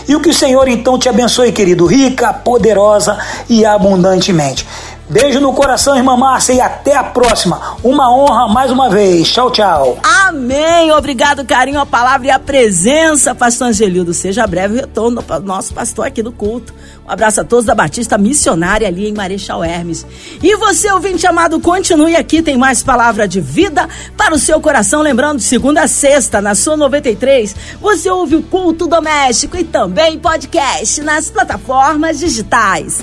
E 0.09 0.16
o 0.16 0.20
que 0.20 0.30
o 0.30 0.35
Senhor 0.35 0.66
então 0.66 0.98
te 0.98 1.09
abençoe, 1.09 1.52
querido, 1.52 1.87
rica, 1.87 2.33
poderosa 2.33 3.18
e 3.48 3.64
abundantemente. 3.64 4.66
Beijo 5.11 5.40
no 5.40 5.53
coração, 5.53 5.96
irmã 5.96 6.16
Márcia, 6.16 6.53
e 6.53 6.61
até 6.61 6.94
a 6.94 7.03
próxima. 7.03 7.77
Uma 7.83 8.14
honra 8.14 8.46
mais 8.46 8.70
uma 8.70 8.88
vez. 8.88 9.29
Tchau, 9.29 9.51
tchau. 9.51 9.99
Amém. 10.05 10.92
Obrigado, 10.92 11.44
carinho, 11.44 11.81
a 11.81 11.85
palavra 11.85 12.29
e 12.29 12.31
a 12.31 12.38
presença, 12.38 13.35
pastor 13.35 13.66
Angelildo. 13.66 14.14
Seja 14.14 14.46
breve 14.46 14.77
retorno 14.77 15.20
para 15.20 15.42
o 15.42 15.44
nosso 15.44 15.75
pastor 15.75 16.07
aqui 16.07 16.23
do 16.23 16.31
culto. 16.31 16.73
Um 17.05 17.11
abraço 17.11 17.40
a 17.40 17.44
todos 17.44 17.64
da 17.64 17.75
Batista 17.75 18.16
Missionária 18.16 18.87
ali 18.87 19.09
em 19.09 19.12
Marechal 19.12 19.64
Hermes. 19.64 20.07
E 20.40 20.55
você, 20.55 20.92
ouvinte 20.92 21.27
amado, 21.27 21.59
continue 21.59 22.14
aqui, 22.14 22.40
tem 22.40 22.57
mais 22.57 22.81
palavra 22.81 23.27
de 23.27 23.40
vida 23.40 23.88
para 24.16 24.33
o 24.33 24.38
seu 24.38 24.61
coração. 24.61 25.03
Lembrando, 25.03 25.40
segunda 25.40 25.83
a 25.83 25.88
sexta, 25.88 26.40
na 26.40 26.55
sua 26.55 26.77
93, 26.77 27.57
você 27.81 28.09
ouve 28.09 28.37
o 28.37 28.42
culto 28.42 28.87
doméstico 28.87 29.57
e 29.57 29.64
também 29.64 30.20
podcast 30.20 31.01
nas 31.01 31.29
plataformas 31.29 32.20
digitais 32.20 33.03